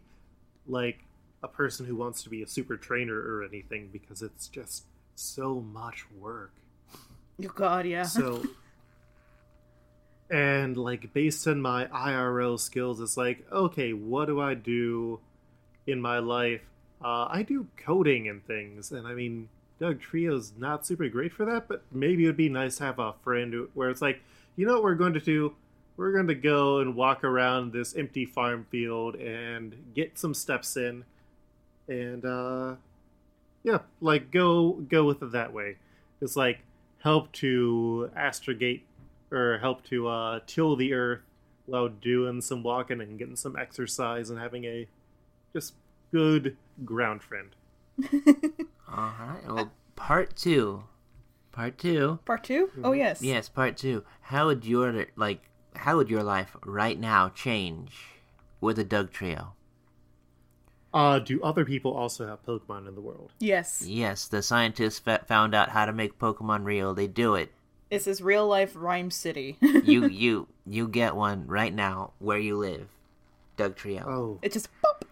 like 0.66 1.06
a 1.44 1.48
person 1.48 1.86
who 1.86 1.96
wants 1.96 2.24
to 2.24 2.32
be 2.32 2.42
a 2.42 2.48
super 2.48 2.76
trainer 2.76 3.16
or 3.16 3.44
anything 3.44 3.90
because 3.94 4.24
it's 4.24 4.48
just 4.48 4.86
so 5.14 5.60
much 5.60 6.08
work. 6.20 6.54
Oh 7.44 7.48
god, 7.56 7.86
yeah. 7.86 8.04
So 8.04 8.44
and 10.30 10.76
like 10.78 11.14
based 11.14 11.48
on 11.48 11.62
my 11.62 11.86
IRL 11.86 12.60
skills, 12.60 13.00
it's 13.00 13.18
like, 13.18 13.46
okay, 13.52 13.94
what 13.94 14.26
do 14.26 14.42
I 14.42 14.54
do 14.54 15.20
in 15.86 16.02
my 16.02 16.20
life? 16.20 16.62
Uh, 17.04 17.28
I 17.30 17.44
do 17.44 17.68
coding 17.78 18.28
and 18.28 18.46
things, 18.46 18.92
and 18.92 19.06
I 19.06 19.14
mean, 19.14 19.50
Dugtrio's 19.80 20.54
not 20.58 20.86
super 20.86 21.08
great 21.10 21.34
for 21.34 21.46
that, 21.46 21.68
but 21.68 21.84
maybe 21.92 22.24
it 22.24 22.28
would 22.28 22.38
be 22.38 22.50
nice 22.50 22.78
to 22.78 22.86
have 22.86 22.98
a 23.00 23.14
friend 23.24 23.54
who- 23.54 23.70
where 23.74 23.90
it's 23.90 24.02
like, 24.02 24.22
you 24.56 24.66
know 24.66 24.74
what 24.76 24.84
we're 24.84 24.96
going 24.96 25.14
to 25.14 25.20
do? 25.20 25.54
We're 25.98 26.14
going 26.14 26.28
to 26.28 26.36
go 26.36 26.80
and 26.80 26.96
walk 26.96 27.24
around 27.24 27.72
this 27.74 27.96
empty 27.96 28.26
farm 28.26 28.66
field 28.70 29.16
and 29.16 29.94
get 29.94 30.18
some 30.18 30.34
steps 30.34 30.76
in, 30.76 31.04
and 31.88 32.26
uh, 32.26 32.76
yeah, 33.64 33.80
like 34.02 34.32
go 34.32 34.72
go 34.74 35.04
with 35.06 35.22
it 35.22 35.32
that 35.34 35.54
way. 35.54 35.78
It's 36.22 36.36
like 36.36 36.60
help 37.06 37.32
to 37.32 38.10
astrogate 38.16 38.84
or 39.32 39.60
help 39.60 39.84
to 39.86 40.08
uh, 40.08 40.40
till 40.48 40.76
the 40.76 40.92
earth 40.92 41.22
while 41.68 41.88
doing 41.88 42.42
some 42.42 42.64
walking 42.64 43.00
and 43.00 43.20
getting 43.20 43.36
some 43.36 43.56
exercise 43.56 44.32
and 44.32 44.40
having 44.40 44.66
a 44.66 44.88
just 45.54 45.76
good 46.12 46.58
ground 46.84 47.22
friend. 47.22 47.50
All 48.92 49.14
right. 49.20 49.42
Well, 49.48 49.72
part 49.96 50.36
two. 50.36 50.84
Part 51.52 51.78
two. 51.78 52.20
Part 52.26 52.44
2 52.44 52.72
Oh 52.84 52.92
yes. 52.92 53.22
Yes, 53.22 53.50
part 53.50 53.78
two. 53.78 54.04
How 54.22 54.48
would 54.48 54.66
your 54.66 55.06
like? 55.16 55.42
How 55.76 55.98
would 55.98 56.10
your 56.10 56.24
life 56.24 56.58
right 56.66 57.00
now 57.00 57.30
change 57.30 57.98
with 58.60 58.80
a 58.80 58.84
Dugtrio? 58.84 59.55
Uh, 60.96 61.20
do 61.20 61.44
other 61.44 61.66
people 61.66 61.94
also 61.94 62.26
have 62.26 62.42
Pokemon 62.46 62.88
in 62.88 62.96
the 62.96 63.02
world? 63.02 63.34
Yes. 63.40 63.84
Yes, 63.86 64.30
the 64.30 64.42
scientists 64.42 64.98
fa- 64.98 65.26
found 65.28 65.54
out 65.54 65.68
how 65.68 65.86
to 65.86 65.92
make 65.92 66.18
Pokemon 66.18 66.64
real. 66.64 66.94
They 66.94 67.06
do 67.08 67.36
it. 67.36 67.52
This 67.90 68.08
is 68.08 68.22
real 68.22 68.48
life 68.48 68.72
Ryme 68.76 69.12
City. 69.12 69.58
You 69.62 70.08
you 70.08 70.48
you 70.66 70.88
get 70.88 71.14
one 71.14 71.48
right 71.48 71.74
now 71.74 72.14
where 72.20 72.38
you 72.40 72.58
live. 72.58 72.88
Dugtrio. 73.58 74.08
Oh, 74.08 74.40
it 74.42 74.54
just 74.54 74.70
pop. 74.82 75.04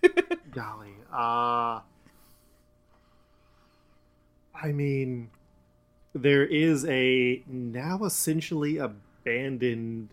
golly. 0.52 0.94
Uh, 1.12 1.80
I 4.54 4.72
mean, 4.72 5.30
there 6.14 6.46
is 6.46 6.84
a 6.86 7.42
now 7.48 8.04
essentially 8.04 8.78
abandoned 8.78 10.10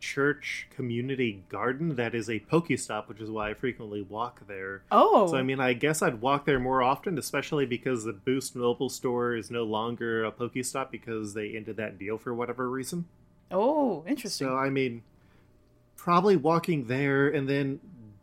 church 0.00 0.66
community 0.74 1.44
garden 1.48 1.96
that 1.96 2.14
is 2.14 2.28
a 2.28 2.40
Pokestop, 2.40 3.06
which 3.06 3.20
is 3.20 3.30
why 3.30 3.50
I 3.50 3.54
frequently 3.54 4.02
walk 4.02 4.46
there. 4.48 4.82
Oh. 4.90 5.28
So 5.28 5.36
I 5.36 5.42
mean, 5.42 5.60
I 5.60 5.74
guess 5.74 6.02
I'd 6.02 6.20
walk 6.20 6.46
there 6.46 6.58
more 6.58 6.82
often, 6.82 7.18
especially 7.18 7.66
because 7.66 8.04
the 8.04 8.12
Boost 8.12 8.56
Mobile 8.56 8.88
store 8.88 9.36
is 9.36 9.50
no 9.50 9.64
longer 9.64 10.24
a 10.24 10.32
Pokestop 10.32 10.90
because 10.90 11.34
they 11.34 11.54
ended 11.54 11.76
that 11.76 11.98
deal 11.98 12.18
for 12.18 12.34
whatever 12.34 12.68
reason. 12.68 13.04
oh, 13.50 14.02
interesting. 14.06 14.48
So 14.48 14.56
I 14.56 14.70
mean, 14.70 15.02
probably 15.96 16.36
walking 16.36 16.86
there 16.86 17.28
and 17.28 17.48
then 17.48 17.78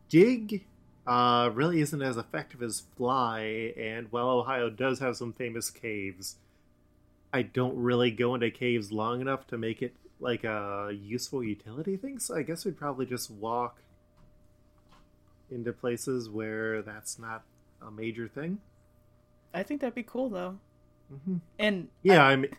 dig 0.10 0.66
uh, 1.06 1.50
really 1.54 1.80
isn't 1.80 2.02
as 2.02 2.18
effective 2.18 2.62
as 2.62 2.84
fly. 2.98 3.74
And 3.78 4.12
while 4.12 4.30
Ohio 4.30 4.70
does 4.70 5.00
have 5.00 5.16
some 5.16 5.32
famous 5.32 5.70
caves, 5.70 6.36
I 7.32 7.44
don't 7.44 7.78
really 7.78 8.12
go 8.12 8.36
into 8.36 8.52
caves 8.52 8.92
long 8.92 9.22
enough 9.22 9.48
to 9.48 9.58
make 9.58 9.82
it 9.82 9.94
like 10.20 10.44
a 10.44 10.92
useful 11.00 11.44
utility 11.44 11.98
thing. 11.98 12.20
So 12.20 12.36
I 12.36 12.42
guess 12.42 12.66
we'd 12.66 12.78
probably 12.78 13.06
just 13.06 13.30
walk 13.30 13.78
into 15.50 15.72
places 15.72 16.30
where 16.30 16.82
that's 16.82 17.20
not 17.20 17.44
a 17.82 17.92
major 17.92 18.28
thing. 18.28 18.60
I 19.54 19.64
think 19.64 19.82
that'd 19.82 19.96
be 19.96 20.04
cool 20.04 20.30
though. 20.30 20.58
hmm 21.26 21.38
And 21.58 21.88
Yeah, 22.04 22.24
I 22.24 22.36
mean, 22.36 22.52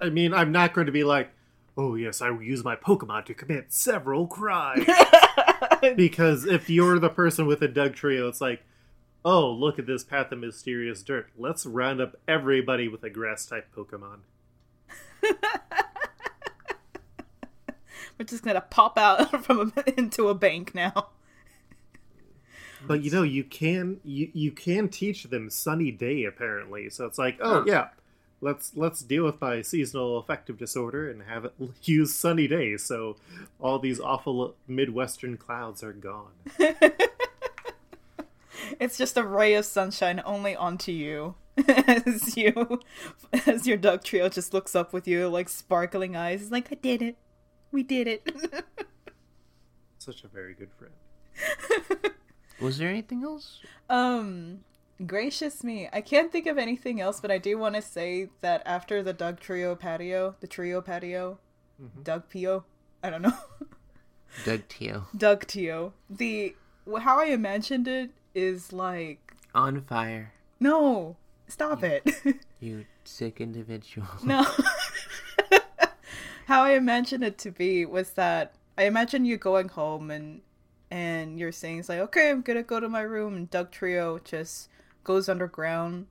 I 0.00 0.08
mean, 0.08 0.32
I'm 0.32 0.52
not 0.52 0.72
going 0.72 0.86
to 0.86 0.92
be 0.92 1.04
like, 1.04 1.30
oh 1.76 1.94
yes, 1.94 2.22
I 2.22 2.30
will 2.30 2.42
use 2.42 2.64
my 2.64 2.76
Pokemon 2.76 3.26
to 3.26 3.34
commit 3.34 3.72
several 3.72 4.26
crimes. 4.26 4.86
because 5.96 6.46
if 6.46 6.70
you're 6.70 6.98
the 6.98 7.10
person 7.10 7.46
with 7.46 7.62
a 7.62 7.68
Dugtrio, 7.68 8.28
it's 8.28 8.40
like, 8.40 8.62
oh, 9.24 9.50
look 9.50 9.78
at 9.78 9.86
this 9.86 10.04
path 10.04 10.32
of 10.32 10.38
mysterious 10.38 11.02
dirt. 11.02 11.28
Let's 11.36 11.66
round 11.66 12.00
up 12.00 12.16
everybody 12.26 12.88
with 12.88 13.02
a 13.04 13.10
grass 13.10 13.44
type 13.44 13.68
Pokemon. 13.76 14.20
we're 18.20 18.26
just 18.26 18.44
gonna 18.44 18.60
pop 18.60 18.98
out 18.98 19.44
from 19.44 19.72
a, 19.76 19.98
into 19.98 20.28
a 20.28 20.34
bank 20.34 20.74
now. 20.74 21.08
But 22.86 23.02
you 23.02 23.10
know, 23.10 23.22
you 23.22 23.44
can 23.44 23.98
you 24.04 24.30
you 24.34 24.52
can 24.52 24.90
teach 24.90 25.24
them 25.24 25.48
Sunny 25.48 25.90
Day 25.90 26.24
apparently. 26.24 26.90
So 26.90 27.06
it's 27.06 27.16
like, 27.18 27.38
oh 27.40 27.60
Huh. 27.60 27.64
yeah, 27.66 27.88
let's 28.42 28.72
let's 28.76 29.00
deal 29.00 29.24
with 29.24 29.40
my 29.40 29.62
seasonal 29.62 30.18
affective 30.18 30.58
disorder 30.58 31.10
and 31.10 31.22
have 31.22 31.46
it 31.46 31.54
use 31.82 32.14
Sunny 32.14 32.46
Day. 32.46 32.76
So 32.76 33.16
all 33.58 33.78
these 33.78 33.98
awful 34.00 34.54
Midwestern 34.68 35.38
clouds 35.38 35.82
are 35.82 35.94
gone. 35.94 36.32
It's 38.78 38.98
just 38.98 39.16
a 39.16 39.24
ray 39.24 39.54
of 39.54 39.64
sunshine 39.64 40.20
only 40.24 40.54
onto 40.54 40.92
you. 40.92 41.34
As 41.66 42.36
you 42.36 42.80
as 43.46 43.66
your 43.66 43.78
Dugtrio 43.78 44.32
just 44.32 44.52
looks 44.54 44.76
up 44.76 44.92
with 44.92 45.08
you 45.08 45.28
like 45.28 45.48
sparkling 45.48 46.14
eyes. 46.14 46.42
It's 46.42 46.50
like, 46.50 46.70
I 46.70 46.74
did 46.76 47.00
it. 47.02 47.16
We 47.72 47.82
did 47.82 48.06
it. 48.08 48.28
Such 49.98 50.24
a 50.24 50.28
very 50.28 50.54
good 50.54 50.70
friend. 50.78 50.94
Was 52.60 52.78
there 52.78 52.88
anything 52.88 53.22
else? 53.24 53.60
um 53.88 54.60
gracious 55.06 55.64
me. 55.64 55.88
I 55.92 56.00
can't 56.02 56.30
think 56.30 56.46
of 56.46 56.58
anything 56.58 57.00
else, 57.00 57.20
but 57.20 57.30
I 57.30 57.38
do 57.38 57.56
want 57.56 57.74
to 57.74 57.82
say 57.82 58.28
that 58.42 58.62
after 58.66 59.02
the 59.02 59.14
Dugtrio 59.14 59.78
patio, 59.78 60.36
the 60.40 60.46
trio 60.46 60.80
patio, 60.82 61.38
Doug 62.02 62.28
Pio, 62.28 62.64
I 63.02 63.08
don't 63.08 63.22
know. 63.22 63.32
Dugtrio. 64.44 65.06
Doug 65.16 65.46
Tio. 65.46 65.94
The 66.10 66.54
how 67.00 67.18
I 67.20 67.26
imagined 67.26 67.88
it 67.88 68.10
is 68.34 68.72
like 68.72 69.34
On 69.54 69.80
fire. 69.82 70.32
no, 70.60 71.16
stop 71.48 71.82
it. 71.82 72.04
You 72.60 72.84
sick 73.04 73.40
individual. 73.40 74.06
no. 74.22 74.44
How 76.50 76.64
I 76.64 76.70
imagine 76.72 77.22
it 77.22 77.38
to 77.38 77.52
be 77.52 77.86
was 77.86 78.10
that 78.14 78.56
I 78.76 78.86
imagine 78.86 79.24
you 79.24 79.36
going 79.36 79.68
home 79.68 80.10
and 80.10 80.40
and 80.90 81.38
you're 81.38 81.52
saying 81.52 81.78
it's 81.78 81.88
like, 81.88 82.00
okay, 82.00 82.28
I'm 82.28 82.42
gonna 82.42 82.64
go 82.64 82.80
to 82.80 82.88
my 82.88 83.02
room, 83.02 83.36
and 83.36 83.48
Dugtrio 83.48 84.18
just 84.24 84.68
goes 85.04 85.28
underground, 85.28 86.06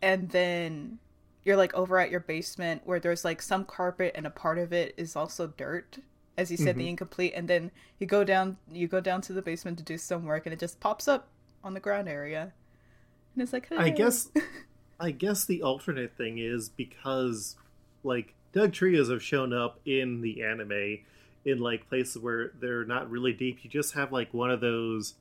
and 0.00 0.30
then 0.30 0.98
you're 1.44 1.58
like 1.58 1.74
over 1.74 1.98
at 1.98 2.10
your 2.10 2.20
basement 2.20 2.86
where 2.86 2.98
there's 2.98 3.22
like 3.22 3.42
some 3.42 3.66
carpet 3.66 4.12
and 4.14 4.26
a 4.26 4.30
part 4.30 4.56
of 4.56 4.72
it 4.72 4.94
is 4.96 5.14
also 5.14 5.48
dirt, 5.58 5.98
as 6.38 6.50
you 6.50 6.56
said, 6.56 6.76
the 6.76 6.80
mm-hmm. 6.80 6.88
incomplete, 6.88 7.34
and 7.36 7.46
then 7.46 7.70
you 7.98 8.06
go 8.06 8.24
down, 8.24 8.56
you 8.72 8.88
go 8.88 9.02
down 9.02 9.20
to 9.20 9.34
the 9.34 9.42
basement 9.42 9.76
to 9.76 9.84
do 9.84 9.98
some 9.98 10.24
work, 10.24 10.46
and 10.46 10.54
it 10.54 10.58
just 10.58 10.80
pops 10.80 11.06
up 11.06 11.28
on 11.62 11.74
the 11.74 11.80
ground 11.80 12.08
area, 12.08 12.50
and 13.34 13.42
it's 13.42 13.52
like, 13.52 13.70
I 13.76 13.90
guess 13.90 14.30
I 14.98 15.10
guess 15.10 15.44
the 15.44 15.62
alternate 15.62 16.16
thing 16.16 16.38
is 16.38 16.70
because 16.70 17.56
like 18.04 18.32
Doug 18.56 18.72
trios 18.72 19.10
have 19.10 19.22
shown 19.22 19.52
up 19.52 19.78
in 19.84 20.22
the 20.22 20.42
anime 20.42 21.00
in 21.44 21.58
like 21.60 21.86
places 21.90 22.16
where 22.22 22.52
they're 22.58 22.86
not 22.86 23.10
really 23.10 23.34
deep. 23.34 23.58
You 23.62 23.68
just 23.68 23.92
have 23.92 24.12
like 24.12 24.32
one 24.32 24.50
of 24.50 24.62
those 24.62 25.12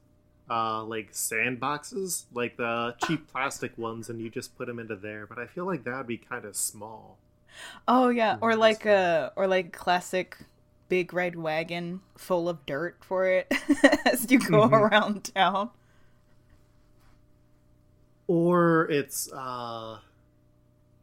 uh 0.49 0.81
like 0.85 1.11
sandboxes, 1.11 2.23
like 2.33 2.55
the 2.55 2.95
cheap 3.05 3.29
plastic 3.29 3.77
ones 3.77 4.07
and 4.09 4.21
you 4.21 4.29
just 4.29 4.57
put 4.57 4.67
them 4.67 4.79
into 4.79 4.95
there, 4.95 5.27
but 5.27 5.37
I 5.37 5.47
feel 5.47 5.65
like 5.65 5.83
that 5.83 5.97
would 5.97 6.07
be 6.07 6.17
kind 6.17 6.45
of 6.45 6.55
small. 6.55 7.17
Oh 7.89 8.07
yeah, 8.07 8.37
or 8.39 8.55
like 8.55 8.85
a 8.85 9.33
or 9.35 9.47
like 9.47 9.73
classic 9.73 10.37
big 10.87 11.11
red 11.13 11.35
wagon 11.35 11.99
full 12.17 12.47
of 12.47 12.65
dirt 12.65 13.03
for 13.03 13.25
it 13.25 13.51
as 14.05 14.31
you 14.31 14.39
go 14.39 14.69
Mhm. 14.69 14.71
around 14.71 15.25
town. 15.35 15.71
Or 18.27 18.89
it's 18.89 19.29
uh 19.33 19.99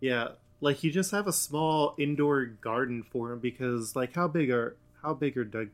yeah, 0.00 0.28
like 0.62 0.82
you 0.84 0.90
just 0.90 1.10
have 1.10 1.26
a 1.26 1.32
small 1.32 1.94
indoor 1.98 2.46
garden 2.46 3.02
for 3.02 3.32
him 3.32 3.40
because 3.40 3.94
like 3.94 4.14
how 4.14 4.28
big 4.28 4.50
are 4.50 4.76
how 5.02 5.12
big 5.12 5.36
are 5.36 5.44
Doug 5.44 5.68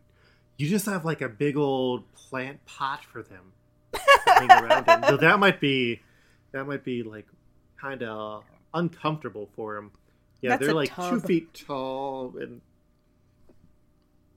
you 0.57 0.68
just 0.68 0.87
have 0.87 1.05
like 1.05 1.20
a 1.20 1.29
big 1.29 1.57
old 1.57 2.12
plant 2.14 2.64
pot 2.66 3.05
for 3.05 3.22
them. 3.22 3.53
So 5.09 5.16
that 5.16 5.38
might 5.38 5.61
be 5.61 6.01
that 6.53 6.66
might 6.66 6.85
be 6.85 7.03
like 7.03 7.27
kind 7.81 8.03
of 8.03 8.44
uncomfortable 8.72 9.48
for 9.57 9.77
him. 9.77 9.90
Yeah, 10.40 10.51
That's 10.51 10.66
they're 10.66 10.74
like 10.74 10.94
two 10.94 11.20
feet 11.20 11.53
tall 11.66 12.35
and 12.40 12.61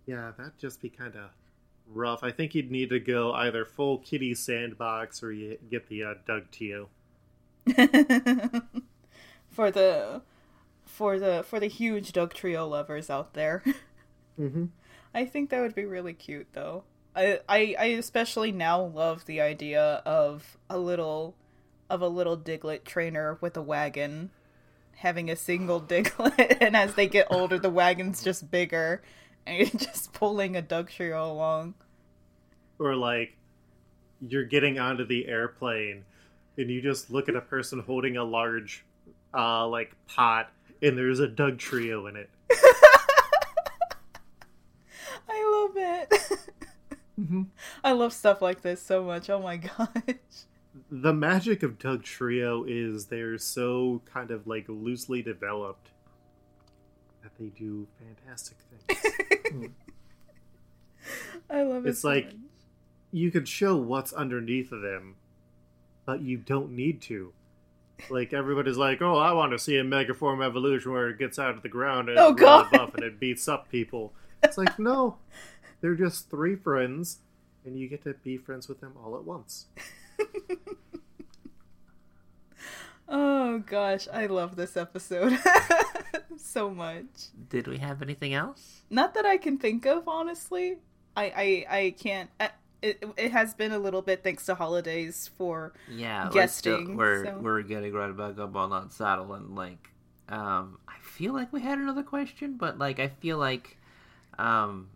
yeah, 0.07 0.31
that'd 0.37 0.57
just 0.57 0.81
be 0.81 0.89
kind 0.89 1.15
of 1.15 1.29
rough. 1.87 2.23
I 2.23 2.31
think 2.31 2.55
you'd 2.55 2.71
need 2.71 2.89
to 2.89 2.99
go 2.99 3.31
either 3.33 3.63
full 3.65 3.99
kitty 3.99 4.33
sandbox 4.33 5.21
or 5.21 5.31
you 5.31 5.57
get 5.69 5.87
the 5.87 6.03
uh, 6.03 6.13
Doug 6.25 6.49
Tio. 6.51 6.89
for 9.51 9.69
the 9.69 10.21
for 10.91 11.17
the 11.17 11.43
for 11.47 11.60
the 11.60 11.67
huge 11.67 12.12
Dugtrio 12.12 12.69
lovers 12.69 13.10
out 13.10 13.34
there. 13.34 13.63
Mm-hmm. 14.39 14.67
I 15.13 15.25
think 15.25 15.49
that 15.49 15.60
would 15.60 15.75
be 15.75 15.86
really 15.86 16.13
cute 16.13 16.47
though. 16.54 16.86
I, 17.15 17.41
I 17.47 17.75
I 17.77 17.86
especially 17.99 18.51
now 18.51 18.82
love 18.82 19.25
the 19.25 19.41
idea 19.41 20.01
of 20.06 20.58
a 20.69 20.80
little 20.80 21.36
of 21.89 22.01
a 22.01 22.08
little 22.08 22.38
Diglett 22.38 22.86
trainer 22.86 23.38
with 23.41 23.58
a 23.58 23.62
wagon 23.62 24.32
having 24.95 25.30
a 25.30 25.36
single 25.36 25.82
Diglett 25.91 26.58
and 26.62 26.75
as 26.75 26.95
they 26.95 27.08
get 27.08 27.27
older 27.30 27.60
the 27.60 27.69
wagon's 27.69 28.23
just 28.23 28.49
bigger 28.49 29.04
and 29.45 29.58
you're 29.58 29.67
just 29.80 30.13
pulling 30.13 30.56
a 30.56 30.62
Dugtrio 30.62 31.30
along. 31.30 31.75
Or 32.80 32.95
like 32.95 33.36
you're 34.21 34.45
getting 34.45 34.80
onto 34.80 35.06
the 35.06 35.27
airplane 35.27 36.06
and 36.58 36.71
you 36.71 36.82
just 36.82 37.12
look 37.12 37.27
at 37.27 37.36
a 37.36 37.41
person 37.41 37.80
holding 37.80 38.15
a 38.15 38.23
large 38.23 38.86
uh 39.34 39.67
like 39.67 39.93
pot 40.08 40.51
and 40.81 40.97
there's 40.97 41.19
a 41.19 41.27
Dugtrio 41.27 42.09
in 42.09 42.15
it. 42.15 42.29
I 45.29 45.67
love 45.67 45.71
it. 45.77 46.09
Mm-hmm. 47.19 47.43
I 47.83 47.91
love 47.91 48.13
stuff 48.13 48.41
like 48.41 48.61
this 48.61 48.81
so 48.81 49.03
much. 49.03 49.29
Oh 49.29 49.39
my 49.41 49.57
gosh. 49.77 49.87
The 50.89 51.13
magic 51.13 51.63
of 51.63 51.77
Dugtrio 51.77 52.65
is 52.67 53.05
they're 53.07 53.37
so 53.37 54.01
kind 54.11 54.31
of 54.31 54.47
like 54.47 54.65
loosely 54.67 55.21
developed 55.21 55.89
that 57.23 57.31
they 57.39 57.47
do 57.47 57.87
fantastic 57.99 58.57
things. 58.87 59.69
I 61.49 61.63
love 61.63 61.85
it. 61.85 61.89
It's 61.89 61.99
so 62.01 62.09
like- 62.09 62.25
much. 62.27 62.35
you 63.11 63.31
could 63.31 63.47
show 63.47 63.75
what's 63.75 64.13
underneath 64.13 64.71
of 64.71 64.81
them, 64.81 65.15
but 66.05 66.21
you 66.21 66.37
don't 66.37 66.71
need 66.71 67.01
to. 67.03 67.33
Like 68.09 68.33
everybody's 68.33 68.77
like, 68.77 69.01
"Oh, 69.01 69.17
I 69.17 69.31
want 69.33 69.51
to 69.51 69.59
see 69.59 69.77
a 69.77 69.83
Megaform 69.83 70.43
evolution 70.45 70.91
where 70.91 71.09
it 71.09 71.19
gets 71.19 71.37
out 71.39 71.55
of 71.55 71.61
the 71.61 71.69
ground 71.69 72.09
and 72.09 72.17
Oh, 72.17 72.31
it's 72.31 72.41
really 72.41 72.63
God. 72.63 72.71
buff 72.71 72.95
and 72.95 73.03
it 73.03 73.19
beats 73.19 73.47
up 73.47 73.69
people." 73.69 74.13
It's 74.43 74.57
like, 74.57 74.79
no, 74.79 75.17
they're 75.81 75.95
just 75.95 76.29
three 76.29 76.55
friends, 76.55 77.19
and 77.65 77.77
you 77.77 77.87
get 77.87 78.03
to 78.05 78.13
be 78.15 78.37
friends 78.37 78.67
with 78.67 78.81
them 78.81 78.93
all 79.03 79.15
at 79.15 79.23
once. 79.23 79.67
Oh 83.13 83.59
gosh, 83.59 84.07
I 84.13 84.27
love 84.27 84.55
this 84.55 84.77
episode 84.77 85.37
so 86.37 86.69
much. 86.69 87.05
Did 87.49 87.67
we 87.67 87.77
have 87.79 88.01
anything 88.01 88.33
else? 88.33 88.83
Not 88.89 89.13
that 89.15 89.25
I 89.25 89.35
can 89.37 89.57
think 89.57 89.85
of, 89.85 90.07
honestly. 90.07 90.77
I 91.17 91.25
I, 91.69 91.77
I 91.77 91.95
can't. 91.99 92.29
I, 92.39 92.51
it, 92.81 93.03
it 93.17 93.31
has 93.31 93.53
been 93.53 93.71
a 93.71 93.79
little 93.79 94.01
bit 94.01 94.23
thanks 94.23 94.45
to 94.47 94.55
holidays 94.55 95.29
for 95.37 95.73
Yeah, 95.89 96.29
Guesting, 96.31 96.95
We're, 96.95 97.19
still, 97.23 97.33
we're, 97.33 97.37
so- 97.37 97.39
we're 97.41 97.61
getting 97.61 97.93
right 97.93 98.15
back 98.15 98.39
up 98.39 98.55
on 98.55 98.69
that 98.71 98.91
saddle, 98.91 99.33
and 99.33 99.55
like, 99.55 99.89
um, 100.29 100.77
I 100.87 100.95
feel 101.01 101.33
like 101.33 101.51
we 101.53 101.61
had 101.61 101.77
another 101.77 102.03
question, 102.03 102.55
but 102.57 102.77
like, 102.77 102.99
I 102.99 103.09
feel 103.09 103.37
like, 103.37 103.77
um, 104.39 104.87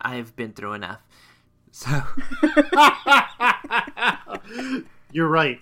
I've 0.00 0.36
been 0.36 0.52
through 0.52 0.74
enough. 0.74 1.00
So 1.70 1.90
You're 5.12 5.28
right. 5.28 5.60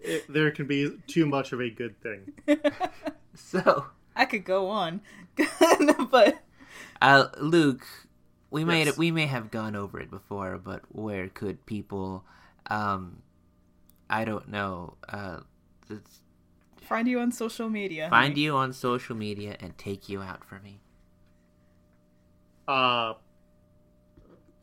It, 0.00 0.24
there 0.32 0.50
can 0.50 0.66
be 0.66 0.96
too 1.06 1.26
much 1.26 1.52
of 1.52 1.60
a 1.60 1.70
good 1.70 1.94
thing. 2.00 2.32
so 3.34 3.86
I 4.14 4.24
could 4.24 4.44
go 4.44 4.68
on, 4.68 5.00
but 6.10 6.38
Uh, 7.00 7.26
Luke, 7.38 7.86
we 8.50 8.64
may 8.64 8.84
Yes. 8.84 8.96
we 8.96 9.10
may 9.10 9.26
have 9.26 9.50
gone 9.50 9.74
over 9.76 10.00
it 10.00 10.10
before, 10.10 10.58
but 10.58 10.82
where 10.90 11.28
could 11.28 11.64
people, 11.66 12.24
um, 12.70 13.22
I 14.10 14.24
don't 14.24 14.48
know, 14.48 14.96
uh, 15.08 15.40
find 16.80 17.06
you 17.08 17.20
on 17.20 17.30
social 17.32 17.68
media. 17.68 18.08
find 18.10 18.32
honey. 18.32 18.40
you 18.42 18.56
on 18.56 18.72
social 18.72 19.14
media 19.16 19.56
and 19.60 19.76
take 19.78 20.08
you 20.08 20.22
out 20.22 20.44
for 20.44 20.58
me? 20.60 20.80
Uh, 22.66 23.14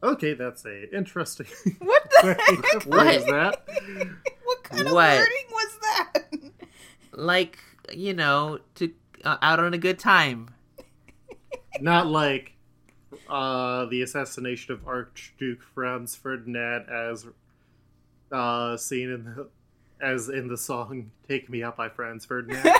okay, 0.04 0.34
that's 0.34 0.66
a 0.66 0.96
interesting. 0.96 1.48
What 1.80 2.10
the 2.10 2.34
heck? 2.74 2.84
what 2.86 3.08
is 3.08 3.26
that? 3.26 3.68
What 4.44 4.64
kind 4.64 4.88
of 4.88 4.94
wording 4.94 5.48
was 5.52 5.80
that? 5.82 6.24
Like 7.12 7.60
you 7.94 8.14
know, 8.14 8.60
to 8.76 8.92
uh, 9.24 9.38
out 9.42 9.60
on 9.60 9.74
a 9.74 9.78
good 9.78 10.00
time. 10.00 10.50
Not 11.82 12.08
like 12.08 12.55
uh, 13.30 13.86
the 13.86 14.02
assassination 14.02 14.74
of 14.74 14.88
Archduke 14.88 15.62
Franz 15.62 16.16
Ferdinand 16.16 16.88
as 16.90 17.26
uh, 18.32 18.78
seen 18.78 19.10
in 19.12 19.24
the 19.24 19.48
as 20.02 20.30
in 20.30 20.48
the 20.48 20.58
song 20.58 21.12
"Take 21.28 21.50
Me 21.50 21.64
Up" 21.64 21.78
by 21.78 21.90
Franz 21.90 22.26
Ferdinand. 22.26 22.68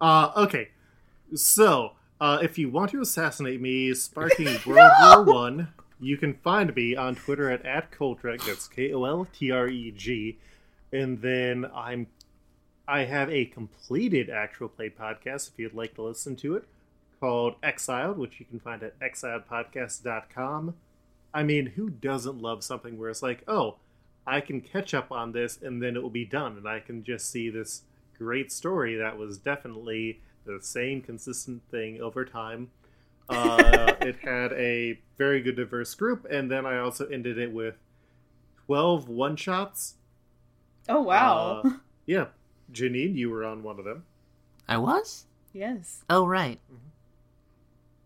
uh, 0.00 0.32
okay, 0.36 0.68
so 1.34 1.92
uh, 2.20 2.38
if 2.42 2.58
you 2.58 2.70
want 2.70 2.90
to 2.90 3.00
assassinate 3.00 3.60
me, 3.60 3.94
sparking 3.94 4.48
World 4.66 4.92
War 5.02 5.24
One, 5.34 5.68
you 6.00 6.16
can 6.16 6.34
find 6.34 6.74
me 6.74 6.96
on 6.96 7.14
Twitter 7.14 7.50
at 7.50 7.64
at 7.64 7.90
Koltreg. 7.90 8.44
That's 8.44 8.68
K 8.68 8.92
O 8.92 9.04
L 9.04 9.26
T 9.32 9.50
R 9.50 9.68
E 9.68 9.90
G, 9.90 10.38
and 10.92 11.20
then 11.20 11.70
I'm 11.74 12.06
I 12.90 13.04
have 13.04 13.30
a 13.30 13.44
completed 13.44 14.28
actual 14.28 14.68
play 14.68 14.90
podcast 14.90 15.52
if 15.52 15.58
you'd 15.58 15.74
like 15.74 15.94
to 15.94 16.02
listen 16.02 16.34
to 16.36 16.56
it 16.56 16.64
called 17.20 17.54
Exiled, 17.62 18.18
which 18.18 18.40
you 18.40 18.46
can 18.46 18.58
find 18.58 18.82
at 18.82 18.98
exiledpodcast.com. 18.98 20.74
I 21.32 21.42
mean, 21.44 21.66
who 21.66 21.88
doesn't 21.88 22.42
love 22.42 22.64
something 22.64 22.98
where 22.98 23.08
it's 23.08 23.22
like, 23.22 23.44
oh, 23.46 23.76
I 24.26 24.40
can 24.40 24.60
catch 24.60 24.92
up 24.92 25.12
on 25.12 25.30
this 25.30 25.56
and 25.62 25.80
then 25.80 25.94
it 25.94 26.02
will 26.02 26.10
be 26.10 26.24
done, 26.24 26.56
and 26.56 26.66
I 26.66 26.80
can 26.80 27.04
just 27.04 27.30
see 27.30 27.48
this 27.48 27.82
great 28.18 28.50
story 28.50 28.96
that 28.96 29.16
was 29.16 29.38
definitely 29.38 30.18
the 30.44 30.58
same 30.60 31.00
consistent 31.00 31.62
thing 31.70 32.00
over 32.00 32.24
time. 32.24 32.72
Uh, 33.28 33.92
it 34.00 34.16
had 34.16 34.52
a 34.54 34.98
very 35.16 35.40
good 35.40 35.54
diverse 35.54 35.94
group, 35.94 36.26
and 36.28 36.50
then 36.50 36.66
I 36.66 36.78
also 36.78 37.06
ended 37.06 37.38
it 37.38 37.52
with 37.52 37.76
12 38.66 39.08
one 39.08 39.36
shots. 39.36 39.94
oh 40.88 41.02
wow. 41.02 41.62
Uh, 41.64 41.70
yeah, 42.04 42.26
Janine, 42.72 43.14
you 43.16 43.30
were 43.30 43.44
on 43.44 43.62
one 43.62 43.78
of 43.78 43.84
them. 43.84 44.04
I 44.68 44.76
was. 44.78 45.26
yes. 45.52 46.04
Oh 46.08 46.26
right, 46.26 46.60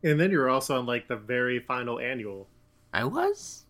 And 0.03 0.18
then 0.20 0.31
you 0.31 0.38
were 0.38 0.48
also 0.48 0.79
on 0.79 0.87
like 0.87 1.09
the 1.09 1.16
very 1.16 1.59
final 1.61 1.98
annual. 1.98 2.46
I 2.92 3.05
was. 3.05 3.64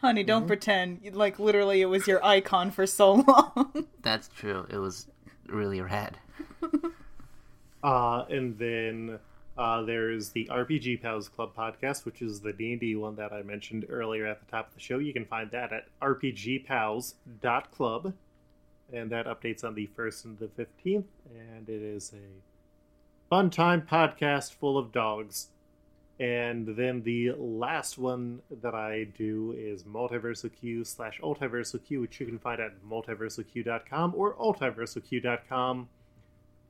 Honey, 0.00 0.24
don't 0.24 0.44
Mhm. 0.44 0.48
pretend. 0.48 1.14
Like 1.14 1.38
literally, 1.38 1.80
it 1.80 1.86
was 1.86 2.06
your 2.08 2.24
icon 2.24 2.70
for 2.72 2.86
so 2.86 3.12
long. 3.14 3.86
That's 4.02 4.28
true. 4.28 4.66
It 4.70 4.78
was 4.78 5.06
really 5.46 5.80
rad. 5.80 6.18
Uh, 7.84 8.24
and 8.30 8.56
then 8.58 9.18
uh, 9.58 9.82
there's 9.82 10.28
the 10.30 10.48
RPG 10.52 11.02
Pals 11.02 11.28
Club 11.28 11.50
podcast, 11.56 12.04
which 12.04 12.22
is 12.22 12.40
the 12.40 12.52
D&D 12.52 12.94
one 12.94 13.16
that 13.16 13.32
I 13.32 13.42
mentioned 13.42 13.86
earlier 13.88 14.24
at 14.24 14.38
the 14.38 14.46
top 14.48 14.68
of 14.68 14.74
the 14.74 14.78
show. 14.80 14.98
You 14.98 15.12
can 15.12 15.24
find 15.24 15.50
that 15.50 15.72
at 15.72 15.88
rpgpals.club. 16.00 18.12
And 18.92 19.10
that 19.10 19.26
updates 19.26 19.64
on 19.64 19.74
the 19.74 19.90
1st 19.96 20.24
and 20.24 20.38
the 20.38 20.46
15th. 20.46 21.04
And 21.34 21.68
it 21.68 21.82
is 21.82 22.12
a 22.12 23.30
fun 23.30 23.50
time 23.50 23.82
podcast 23.82 24.52
full 24.52 24.76
of 24.76 24.92
dogs. 24.92 25.48
And 26.20 26.76
then 26.76 27.02
the 27.02 27.32
last 27.32 27.98
one 27.98 28.42
that 28.60 28.74
I 28.74 29.04
do 29.16 29.56
is 29.58 29.82
MultiversalQ 29.84 30.86
slash 30.86 31.18
AltiversalQ, 31.20 32.00
which 32.00 32.20
you 32.20 32.26
can 32.26 32.38
find 32.38 32.60
at 32.60 32.80
multiversalq.com 32.84 34.14
or 34.14 34.34
altiversalq.com, 34.34 35.88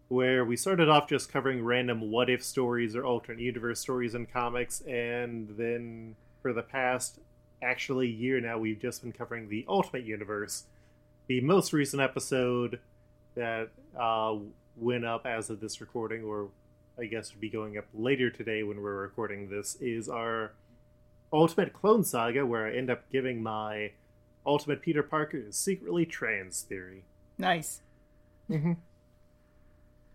where 0.09 0.45
we 0.45 0.57
started 0.57 0.89
off 0.89 1.09
just 1.09 1.31
covering 1.31 1.65
random 1.65 2.11
what 2.11 2.31
if 2.31 2.43
stories 2.43 2.95
or 2.95 3.05
alternate 3.05 3.43
universe 3.43 3.81
stories 3.81 4.15
in 4.15 4.25
comics, 4.27 4.81
and 4.83 5.49
then 5.59 6.15
for 6.41 6.53
the 6.53 6.63
past 6.63 7.19
actually 7.63 8.09
year 8.09 8.41
now, 8.41 8.59
we've 8.59 8.81
just 8.81 9.03
been 9.03 9.13
covering 9.13 9.49
the 9.49 9.65
Ultimate 9.69 10.05
Universe. 10.05 10.65
The 11.29 11.41
most 11.41 11.73
recent 11.73 12.03
episode 12.03 12.81
that 13.35 13.71
uh, 13.99 14.37
went 14.77 15.05
up 15.05 15.27
as 15.27 15.51
of 15.51 15.61
this 15.61 15.81
recording, 15.81 16.25
or 16.25 16.49
I 16.99 17.05
guess 17.05 17.33
would 17.33 17.41
be 17.41 17.49
going 17.49 17.79
up 17.79 17.87
later 17.95 18.31
today 18.31 18.63
when 18.63 18.83
we're 18.83 19.01
recording 19.01 19.49
this, 19.49 19.77
is 19.81 20.09
our 20.09 20.53
Ultimate 21.33 21.73
Clone 21.73 22.05
Saga, 22.05 22.45
where 22.45 22.67
I 22.67 22.73
end 22.73 22.91
up 22.91 23.11
giving 23.11 23.43
my 23.43 23.93
Ultimate 24.45 24.83
Peter 24.83 25.03
Parker 25.03 25.39
is 25.39 25.57
secretly 25.57 26.05
trans 26.05 26.63
theory. 26.63 27.05
Nice. 27.39 27.81
Mm-hmm. 28.51 28.73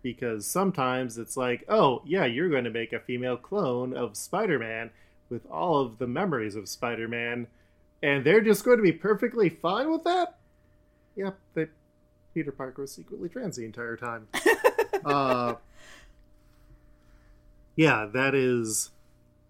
Because 0.02 0.46
sometimes 0.46 1.18
it's 1.18 1.36
like, 1.36 1.64
oh, 1.68 2.02
yeah, 2.06 2.24
you're 2.24 2.50
going 2.50 2.64
to 2.64 2.70
make 2.70 2.92
a 2.92 3.00
female 3.00 3.36
clone 3.36 3.94
of 3.94 4.16
Spider 4.16 4.58
Man 4.58 4.90
with 5.28 5.44
all 5.50 5.80
of 5.80 5.98
the 5.98 6.06
memories 6.06 6.54
of 6.54 6.68
Spider 6.68 7.08
Man, 7.08 7.48
and 8.02 8.24
they're 8.24 8.40
just 8.40 8.64
going 8.64 8.76
to 8.76 8.82
be 8.82 8.92
perfectly 8.92 9.48
fine 9.48 9.90
with 9.90 10.04
that? 10.04 10.37
Yep, 11.18 11.36
they, 11.54 11.66
Peter 12.32 12.52
Parker 12.52 12.82
was 12.82 12.92
secretly 12.92 13.28
trans 13.28 13.56
the 13.56 13.64
entire 13.64 13.96
time. 13.96 14.28
uh, 15.04 15.56
yeah, 17.74 18.06
that 18.12 18.36
is 18.36 18.90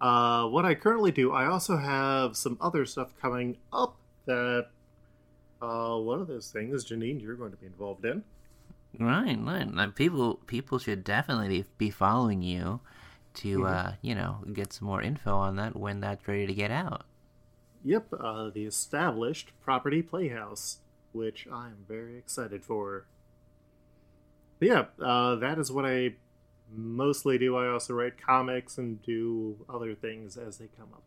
uh, 0.01 0.47
what 0.47 0.65
I 0.65 0.75
currently 0.75 1.13
do. 1.13 1.31
I 1.31 1.45
also 1.45 1.77
have 1.77 2.39
some 2.39 2.57
other 2.59 2.87
stuff 2.87 3.13
coming 3.21 3.59
up 3.71 3.97
that 4.25 4.69
uh, 5.61 5.97
one 5.97 6.23
of 6.23 6.27
those 6.27 6.51
things, 6.51 6.87
Janine, 6.87 7.21
you're 7.21 7.35
going 7.35 7.51
to 7.51 7.59
be 7.59 7.67
involved 7.67 8.07
in. 8.07 8.25
Right, 8.99 9.39
right. 9.39 9.71
Like, 9.71 9.95
people, 9.95 10.37
people 10.47 10.79
should 10.79 11.05
definitely 11.05 11.49
be, 11.49 11.65
be 11.77 11.91
following 11.91 12.41
you 12.41 12.81
to, 13.35 13.67
uh, 13.67 13.93
you 14.01 14.15
know, 14.15 14.39
get 14.55 14.73
some 14.73 14.89
more 14.89 15.03
info 15.03 15.37
on 15.37 15.57
that 15.57 15.77
when 15.77 16.01
that's 16.01 16.27
ready 16.27 16.47
to 16.47 16.55
get 16.55 16.71
out. 16.71 17.05
Yep, 17.85 18.07
uh, 18.19 18.49
the 18.49 18.65
established 18.65 19.53
Property 19.61 20.01
Playhouse, 20.01 20.79
which 21.19 21.47
I'm 21.53 21.85
very 21.87 22.17
excited 22.17 22.65
for. 22.65 23.05
But 24.59 24.69
yeah, 24.69 24.85
uh, 25.05 25.35
that 25.37 25.59
is 25.59 25.71
what 25.71 25.85
I 25.85 26.15
mostly 26.75 27.39
do. 27.39 27.57
I 27.57 27.69
also 27.69 27.95
write 27.95 28.21
comics 28.21 28.79
and 28.79 29.03
do 29.03 29.57
other 29.69 29.95
things 29.95 30.37
as 30.37 30.59
they 30.59 30.69
come 30.77 30.89
up. 30.95 31.03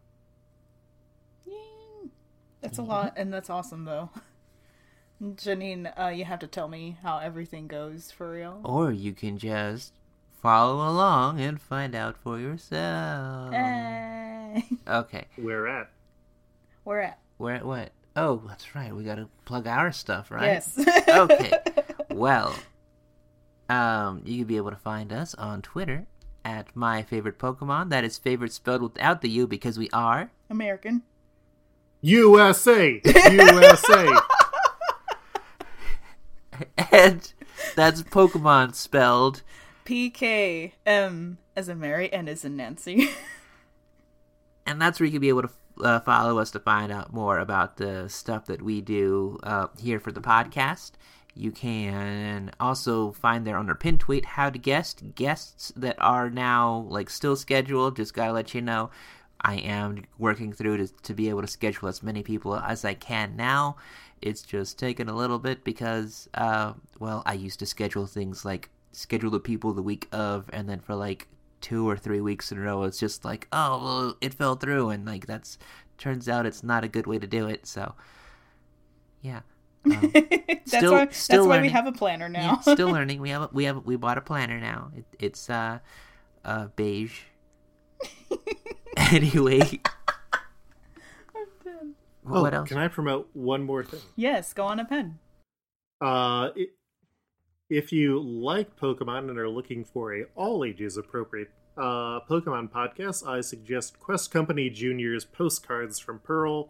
Yay. 1.45 2.09
That's 2.61 2.77
a 2.77 2.83
lot, 2.83 3.13
and 3.15 3.33
that's 3.33 3.49
awesome 3.49 3.85
though. 3.85 4.09
Janine, 5.21 5.91
uh, 5.99 6.07
you 6.09 6.25
have 6.25 6.39
to 6.39 6.47
tell 6.47 6.67
me 6.67 6.97
how 7.03 7.19
everything 7.19 7.67
goes 7.67 8.11
for 8.11 8.31
real. 8.31 8.59
Or 8.63 8.91
you 8.91 9.13
can 9.13 9.37
just 9.37 9.93
follow 10.41 10.75
along 10.89 11.39
and 11.39 11.61
find 11.61 11.93
out 11.93 12.17
for 12.17 12.39
yourself. 12.39 13.53
Hey. 13.53 14.65
Okay, 14.87 15.27
Where 15.37 15.65
at? 15.67 15.89
Where 16.83 17.01
at? 17.01 17.19
where 17.37 17.59
what? 17.59 17.91
Oh, 18.15 18.41
that's 18.47 18.75
right. 18.75 18.93
We 18.95 19.03
gotta 19.03 19.27
plug 19.45 19.67
our 19.67 19.91
stuff, 19.91 20.31
right? 20.31 20.61
Yes. 20.77 21.07
okay. 21.07 21.53
Well, 22.09 22.53
um, 23.69 24.21
you 24.25 24.39
can 24.39 24.47
be 24.47 24.57
able 24.57 24.71
to 24.71 24.75
find 24.75 25.13
us 25.13 25.33
on 25.35 25.61
Twitter 25.61 26.07
at 26.43 26.75
my 26.75 27.03
favorite 27.03 27.39
Pokemon. 27.39 27.89
That 27.89 28.03
is 28.03 28.17
favorite 28.17 28.51
spelled 28.51 28.81
without 28.81 29.21
the 29.21 29.29
U 29.29 29.47
because 29.47 29.79
we 29.79 29.89
are. 29.93 30.29
American. 30.49 31.03
USA! 32.01 33.01
USA! 33.05 34.13
And 36.91 37.33
that's 37.75 38.03
Pokemon 38.03 38.75
spelled. 38.75 39.41
P 39.85 40.09
K 40.09 40.73
M 40.85 41.37
as 41.55 41.69
in 41.69 41.79
Mary, 41.79 42.11
and 42.11 42.27
as 42.29 42.45
in 42.45 42.55
Nancy. 42.57 43.09
And 44.63 44.79
that's 44.79 44.99
where 44.99 45.05
you 45.05 45.11
can 45.11 45.21
be 45.21 45.29
able 45.29 45.41
to 45.41 45.49
uh, 45.81 45.99
follow 46.01 46.39
us 46.39 46.51
to 46.51 46.59
find 46.59 46.91
out 46.91 47.13
more 47.13 47.39
about 47.39 47.77
the 47.77 48.07
stuff 48.07 48.45
that 48.45 48.61
we 48.61 48.81
do 48.81 49.39
uh, 49.43 49.67
here 49.79 49.99
for 49.99 50.11
the 50.11 50.21
podcast. 50.21 50.91
You 51.33 51.51
can 51.51 52.51
also 52.59 53.11
find 53.13 53.47
there 53.47 53.57
under 53.57 53.75
pin 53.75 53.97
tweet 53.97 54.25
how 54.25 54.49
to 54.49 54.59
guest 54.59 55.15
guests 55.15 55.71
that 55.75 55.95
are 55.99 56.29
now 56.29 56.85
like 56.89 57.09
still 57.09 57.35
scheduled. 57.35 57.95
Just 57.95 58.13
gotta 58.13 58.33
let 58.33 58.53
you 58.53 58.61
know, 58.61 58.89
I 59.39 59.55
am 59.55 60.03
working 60.17 60.53
through 60.53 60.77
to 60.77 60.87
to 60.87 61.13
be 61.13 61.29
able 61.29 61.41
to 61.41 61.47
schedule 61.47 61.87
as 61.87 62.03
many 62.03 62.21
people 62.21 62.55
as 62.55 62.83
I 62.85 62.93
can 62.93 63.35
now. 63.35 63.77
It's 64.21 64.43
just 64.43 64.77
taken 64.77 65.09
a 65.09 65.15
little 65.15 65.39
bit 65.39 65.63
because, 65.63 66.29
uh, 66.35 66.73
well, 66.99 67.23
I 67.25 67.33
used 67.33 67.59
to 67.59 67.65
schedule 67.65 68.05
things 68.05 68.45
like 68.45 68.69
schedule 68.91 69.31
the 69.31 69.39
people 69.39 69.73
the 69.73 69.81
week 69.81 70.07
of, 70.11 70.49
and 70.53 70.69
then 70.69 70.79
for 70.79 70.95
like 70.95 71.27
two 71.61 71.87
or 71.89 71.95
three 71.95 72.19
weeks 72.21 72.51
in 72.51 72.57
a 72.57 72.61
row, 72.61 72.83
it's 72.83 72.99
just 72.99 73.23
like, 73.23 73.47
oh, 73.51 73.83
well, 73.83 74.17
it 74.21 74.33
fell 74.33 74.55
through, 74.55 74.89
and 74.89 75.05
like 75.05 75.25
that's 75.27 75.57
turns 75.97 76.27
out 76.27 76.45
it's 76.45 76.63
not 76.63 76.83
a 76.83 76.87
good 76.87 77.05
way 77.07 77.19
to 77.19 77.27
do 77.27 77.47
it. 77.47 77.65
So, 77.67 77.93
yeah. 79.21 79.41
Um, 79.85 80.11
that's 80.13 80.67
Still- 80.77 80.91
why. 80.93 81.07
still 81.09 81.45
that's 81.45 81.47
why 81.47 81.61
we 81.61 81.69
have 81.69 81.87
a 81.87 81.91
planner 81.91 82.27
now. 82.29 82.61
yeah, 82.65 82.73
still 82.73 82.89
learning. 82.91 83.21
We 83.21 83.29
have 83.29 83.43
a, 83.43 83.49
we 83.51 83.63
have 83.65 83.77
a- 83.77 83.81
we 83.81 83.95
bought 83.95 84.17
a 84.17 84.21
planner 84.21 84.59
now. 84.59 84.91
It, 84.95 85.05
it's 85.19 85.49
uh 85.49 85.79
uh 86.45 86.67
beige. 86.75 87.21
anyway, 88.97 89.79
oh, 91.35 92.41
what 92.41 92.53
else? 92.53 92.69
Can 92.69 92.77
I 92.77 92.87
promote 92.87 93.29
one 93.33 93.63
more 93.63 93.83
thing? 93.83 93.99
yes, 94.15 94.53
go 94.53 94.65
on 94.65 94.79
a 94.79 94.85
pen. 94.85 95.19
Uh, 96.01 96.49
i 96.55 96.65
if 97.71 97.93
you 97.93 98.19
like 98.19 98.75
Pokemon 98.75 99.29
and 99.29 99.39
are 99.39 99.47
looking 99.47 99.85
for 99.85 100.13
a 100.13 100.25
all 100.35 100.65
ages 100.65 100.97
appropriate 100.97 101.49
uh, 101.77 102.19
Pokemon 102.29 102.69
podcast, 102.69 103.25
I 103.25 103.39
suggest 103.39 103.97
Quest 103.97 104.29
Company 104.29 104.69
Junior's 104.69 105.23
Postcards 105.23 105.97
from 105.97 106.19
Pearl, 106.19 106.67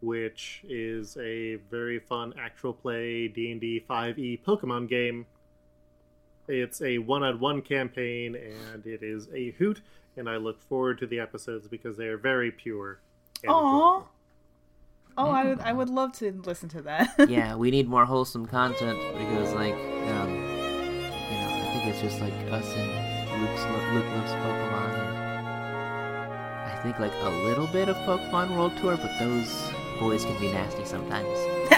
which 0.00 0.64
is 0.66 1.18
a 1.18 1.56
very 1.70 1.98
fun 1.98 2.32
actual 2.40 2.72
play 2.72 3.28
D&D 3.28 3.84
5e 3.88 4.42
Pokemon 4.42 4.88
game. 4.88 5.26
It's 6.48 6.80
a 6.80 6.96
one-on-one 6.96 7.60
campaign 7.60 8.34
and 8.34 8.86
it 8.86 9.02
is 9.02 9.28
a 9.34 9.50
hoot, 9.50 9.82
and 10.16 10.26
I 10.26 10.38
look 10.38 10.62
forward 10.62 11.00
to 11.00 11.06
the 11.06 11.20
episodes 11.20 11.68
because 11.68 11.98
they 11.98 12.06
are 12.06 12.16
very 12.16 12.50
pure. 12.50 12.98
and 13.42 13.52
Aw. 13.52 14.02
Oh, 15.18 15.30
I 15.30 15.44
would. 15.44 15.60
I 15.60 15.72
would 15.72 15.90
love 15.90 16.12
to 16.18 16.32
listen 16.46 16.70
to 16.70 16.82
that. 16.82 17.10
yeah, 17.28 17.56
we 17.56 17.70
need 17.70 17.88
more 17.88 18.06
wholesome 18.06 18.46
content 18.46 18.98
because, 19.18 19.52
like, 19.52 19.74
it's 21.90 22.00
just 22.00 22.20
like 22.20 22.32
us 22.50 22.66
and 22.76 22.88
Luke's 23.42 23.64
Luke 23.94 24.04
loves 24.16 24.32
Pokemon, 24.32 24.90
and 25.00 25.16
I 26.70 26.80
think 26.82 26.98
like 26.98 27.12
a 27.22 27.30
little 27.46 27.66
bit 27.66 27.88
of 27.88 27.96
Pokemon 28.08 28.56
World 28.56 28.72
Tour, 28.80 28.96
but 28.96 29.10
those 29.18 29.50
boys 29.98 30.24
can 30.24 30.38
be 30.40 30.48
nasty 30.52 30.84
sometimes. 30.84 31.26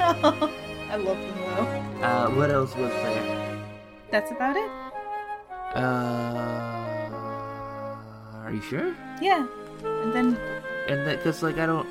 I 0.00 0.96
love 0.96 1.18
them 1.18 1.38
though. 1.56 2.04
Uh, 2.06 2.30
what 2.30 2.50
else 2.50 2.74
was 2.76 2.90
there? 2.92 3.60
That's 4.10 4.30
about 4.30 4.56
it. 4.56 4.70
Uh, 5.74 5.80
are 8.44 8.52
you 8.52 8.62
sure? 8.62 8.94
Yeah, 9.20 9.46
and 9.82 10.12
then 10.12 10.36
And 10.88 11.06
that, 11.06 11.22
cause 11.24 11.42
like 11.42 11.58
I 11.58 11.66
don't 11.66 11.88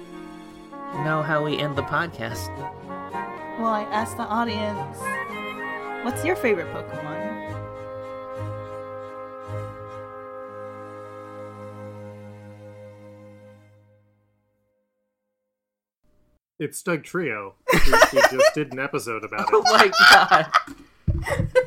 know 1.03 1.21
how 1.23 1.43
we 1.43 1.57
end 1.57 1.75
the 1.75 1.81
podcast. 1.83 2.47
well, 3.59 3.73
I 3.73 3.83
asked 3.91 4.17
the 4.17 4.23
audience, 4.23 4.97
"What's 6.05 6.23
your 6.23 6.35
favorite 6.35 6.67
Pokemon?" 6.73 7.32
It's 16.59 16.83
Dugtrio. 16.83 17.53
we, 17.73 17.79
we 18.13 18.21
just 18.31 18.53
did 18.53 18.73
an 18.73 18.79
episode 18.79 19.23
about 19.23 19.41
it. 19.47 19.49
Oh 19.53 19.63
my 19.63 19.91
god! 20.11 20.51